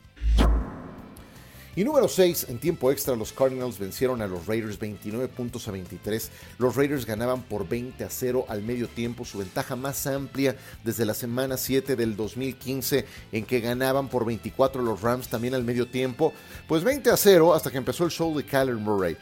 Y 1.78 1.84
número 1.84 2.08
6, 2.08 2.46
en 2.48 2.58
tiempo 2.58 2.90
extra, 2.90 3.14
los 3.14 3.34
Cardinals 3.34 3.78
vencieron 3.78 4.22
a 4.22 4.26
los 4.26 4.46
Raiders 4.46 4.78
29 4.78 5.28
puntos 5.28 5.68
a 5.68 5.72
23. 5.72 6.30
Los 6.56 6.74
Raiders 6.74 7.04
ganaban 7.04 7.42
por 7.42 7.68
20 7.68 8.02
a 8.02 8.08
0 8.08 8.46
al 8.48 8.62
medio 8.62 8.88
tiempo, 8.88 9.26
su 9.26 9.36
ventaja 9.36 9.76
más 9.76 10.06
amplia 10.06 10.56
desde 10.82 11.04
la 11.04 11.12
semana 11.12 11.58
7 11.58 11.94
del 11.94 12.16
2015, 12.16 13.04
en 13.30 13.44
que 13.44 13.60
ganaban 13.60 14.08
por 14.08 14.24
24 14.24 14.80
los 14.80 15.02
Rams 15.02 15.28
también 15.28 15.52
al 15.52 15.64
medio 15.64 15.86
tiempo. 15.86 16.32
Pues 16.66 16.82
20 16.82 17.10
a 17.10 17.16
0 17.18 17.52
hasta 17.52 17.70
que 17.70 17.76
empezó 17.76 18.06
el 18.06 18.10
show 18.10 18.34
de 18.34 18.46
Kyler 18.46 18.76
Murray. 18.76 19.18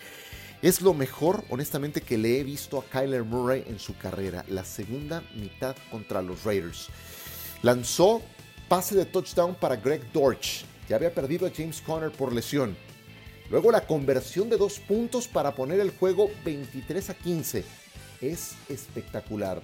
Es 0.63 0.81
lo 0.81 0.95
mejor, 0.95 1.43
honestamente, 1.51 2.03
que 2.03 2.17
le 2.17 2.39
he 2.39 2.45
visto 2.45 2.79
a 2.79 2.85
Kyler 2.85 3.25
Murray 3.25 3.65
en 3.67 3.81
su 3.81 3.99
carrera. 3.99 4.45
La 4.49 4.65
segunda 4.65 5.25
mitad 5.35 5.75
contra 5.91 6.23
los 6.23 6.45
Raiders. 6.45 6.87
Lanzó 7.63 8.23
pase 8.69 8.95
de 8.95 9.07
touchdown 9.07 9.57
para 9.57 9.75
Greg 9.75 10.13
Dortch 10.13 10.65
ya 10.89 10.97
había 10.97 11.15
perdido 11.15 11.47
a 11.47 11.51
James 11.51 11.81
Conner 11.81 12.11
por 12.11 12.33
lesión. 12.33 12.77
Luego 13.51 13.71
la 13.71 13.87
conversión 13.87 14.49
de 14.49 14.57
dos 14.57 14.79
puntos 14.79 15.29
para 15.29 15.55
poner 15.55 15.81
el 15.81 15.91
juego 15.91 16.31
23 16.45 17.11
a 17.11 17.15
15. 17.15 17.65
Es 18.21 18.55
espectacular. 18.69 19.61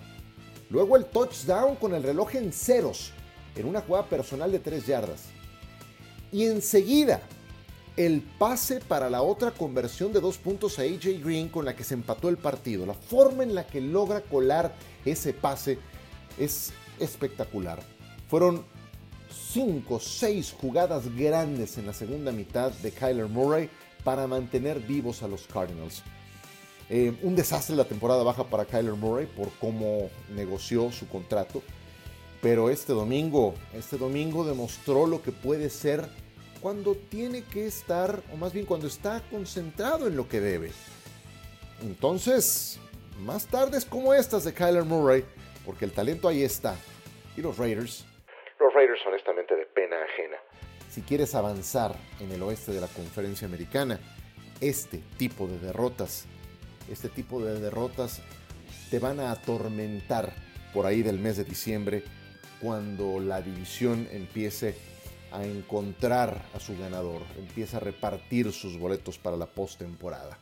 Luego 0.69 0.97
el 0.97 1.07
touchdown 1.07 1.77
con 1.77 1.95
el 1.95 2.03
reloj 2.03 2.35
en 2.37 2.53
ceros 2.53 3.13
en 3.57 3.67
una 3.67 3.81
jugada 3.81 4.07
personal 4.07 4.53
de 4.53 4.59
3 4.59 4.87
yardas. 4.87 5.25
Y 6.31 6.45
enseguida 6.45 7.23
el 7.97 8.23
pase 8.39 8.81
para 8.81 9.11
la 9.11 9.23
otra 9.23 9.51
conversión 9.51 10.13
de 10.13 10.21
dos 10.21 10.39
puntos 10.39 10.79
a 10.79 10.83
AJ 10.83 11.23
Green 11.23 11.49
con 11.49 11.65
la 11.65 11.75
que 11.75 11.85
se 11.85 11.95
empató 11.95 12.29
el 12.29 12.37
partido. 12.37 12.87
La 12.87 12.95
forma 12.95 13.43
en 13.43 13.55
la 13.55 13.67
que 13.67 13.81
logra 13.81 14.21
colar 14.21 14.75
ese 15.05 15.33
pase 15.33 15.79
es 16.39 16.73
espectacular. 17.01 17.83
Fueron 18.29 18.65
cinco, 19.31 20.01
seis 20.01 20.55
jugadas 20.59 21.15
grandes 21.17 21.79
en 21.79 21.87
la 21.87 21.93
segunda 21.93 22.33
mitad 22.33 22.73
de 22.73 22.93
Kyler 22.93 23.29
Murray 23.29 23.71
para 24.05 24.27
mantener 24.27 24.81
vivos 24.81 25.23
a 25.23 25.29
los 25.29 25.47
Cardinals. 25.47 26.03
Eh, 26.89 27.17
un 27.23 27.37
desastre 27.37 27.77
la 27.77 27.85
temporada 27.85 28.23
baja 28.25 28.45
para 28.45 28.65
Kyler 28.65 28.95
Murray 28.95 29.27
por 29.27 29.51
cómo 29.61 30.11
negoció 30.35 30.91
su 30.91 31.09
contrato. 31.09 31.63
Pero 32.43 32.71
este 32.71 32.93
domingo, 32.93 33.55
este 33.75 33.97
domingo 33.99 34.45
demostró 34.45 35.07
lo 35.07 35.23
que 35.23 35.31
puede 35.31 35.71
ser 35.71 36.09
cuando 36.61 36.95
tiene 36.95 37.43
que 37.43 37.67
estar, 37.67 38.23
o 38.33 38.37
más 38.37 38.53
bien 38.53 38.67
cuando 38.67 38.87
está 38.87 39.23
concentrado 39.31 40.07
en 40.07 40.17
lo 40.17 40.29
que 40.29 40.41
debe. 40.41 40.73
Entonces, 41.83 42.79
más 43.21 43.47
tardes 43.47 43.85
como 43.85 44.13
estas 44.15 44.45
de 44.45 44.53
Kyler 44.53 44.85
Murray, 44.85 45.25
porque 45.65 45.85
el 45.85 45.93
talento 45.93 46.29
ahí 46.29 46.43
está. 46.43 46.77
Y 47.37 47.43
los 47.43 47.57
Raiders. 47.57 48.05
Los 48.61 48.75
Raiders 48.75 49.01
honestamente 49.07 49.57
de 49.57 49.65
pena 49.65 49.97
ajena. 50.05 50.37
Si 50.91 51.01
quieres 51.01 51.35
avanzar 51.35 51.95
en 52.21 52.31
el 52.31 52.43
oeste 52.43 52.73
de 52.73 52.81
la 52.81 52.89
conferencia 52.89 53.49
americana, 53.49 53.99
este 54.61 54.99
tipo 55.17 55.47
de 55.47 55.59
derrotas, 55.59 56.27
este 56.91 57.09
tipo 57.09 57.43
de 57.43 57.59
derrotas 57.59 58.21
te 58.91 58.99
van 58.99 59.19
a 59.19 59.33
atormentar 59.33 60.33
por 60.75 60.85
ahí 60.85 61.03
del 61.03 61.19
mes 61.19 61.39
de 61.39 61.45
diciembre 61.45 62.03
cuando 62.61 63.19
la 63.19 63.41
división 63.41 64.07
empiece 64.13 64.75
a 65.33 65.45
encontrar 65.45 66.43
a 66.55 66.61
su 66.61 66.77
ganador, 66.77 67.23
empieza 67.39 67.79
a 67.79 67.81
repartir 67.81 68.53
sus 68.53 68.79
boletos 68.79 69.17
para 69.17 69.39
la 69.39 69.47
postemporada. 69.47 70.39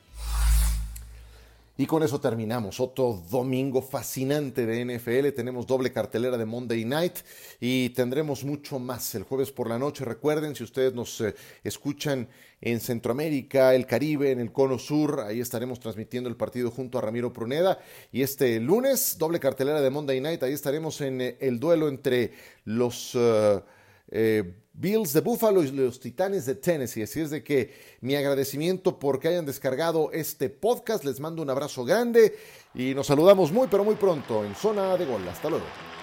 Y 1.81 1.87
con 1.87 2.03
eso 2.03 2.21
terminamos. 2.21 2.81
Otro 2.81 3.23
domingo 3.31 3.81
fascinante 3.83 4.67
de 4.67 4.85
NFL. 4.85 5.29
Tenemos 5.33 5.65
doble 5.65 5.93
cartelera 5.93 6.37
de 6.37 6.45
Monday 6.45 6.85
Night 6.85 7.19
y 7.61 7.91
tendremos 7.91 8.43
mucho 8.43 8.81
más 8.81 9.15
el 9.15 9.23
jueves 9.23 9.53
por 9.53 9.69
la 9.69 9.79
noche. 9.79 10.05
Recuerden, 10.05 10.57
si 10.57 10.65
ustedes 10.65 10.93
nos 10.93 11.21
eh, 11.21 11.37
escuchan 11.63 12.27
en 12.61 12.81
Centroamérica, 12.81 13.77
el 13.77 13.87
Caribe, 13.87 14.33
en 14.33 14.41
el 14.41 14.51
Cono 14.51 14.77
Sur, 14.77 15.21
ahí 15.21 15.39
estaremos 15.39 15.79
transmitiendo 15.79 16.29
el 16.29 16.35
partido 16.35 16.73
junto 16.73 16.99
a 16.99 17.01
Ramiro 17.01 17.33
Pruneda. 17.33 17.79
Y 18.11 18.23
este 18.23 18.59
lunes, 18.59 19.17
doble 19.17 19.39
cartelera 19.39 19.81
de 19.81 19.91
Monday 19.91 20.21
Night, 20.21 20.43
ahí 20.43 20.55
estaremos 20.55 21.01
en 21.01 21.21
eh, 21.21 21.37
el 21.41 21.61
duelo 21.61 21.87
entre 21.87 22.33
los... 22.65 23.17
Eh, 24.11 24.55
Bills 24.73 25.13
de 25.13 25.21
Buffalo 25.21 25.63
y 25.65 25.73
los 25.73 25.99
Titanes 25.99 26.47
de 26.47 26.55
Tennessee. 26.55 27.03
Así 27.03 27.21
es 27.21 27.31
de 27.31 27.43
que 27.43 27.75
mi 28.01 28.15
agradecimiento 28.15 28.99
por 28.99 29.19
que 29.19 29.29
hayan 29.29 29.45
descargado 29.45 30.13
este 30.13 30.51
podcast. 30.51 31.05
Les 31.05 31.19
mando 31.19 31.43
un 31.43 31.51
abrazo 31.51 31.85
grande 31.85 32.37
y 32.75 32.95
nos 32.95 33.09
saludamos 33.09 33.51
muy 33.51 33.67
pero 33.69 33.83
muy 33.83 33.97
pronto 33.97 34.45
en 34.45 34.55
Zona 34.55 34.97
de 34.97 35.05
Gol. 35.05 35.27
Hasta 35.29 35.51
luego. 35.51 35.98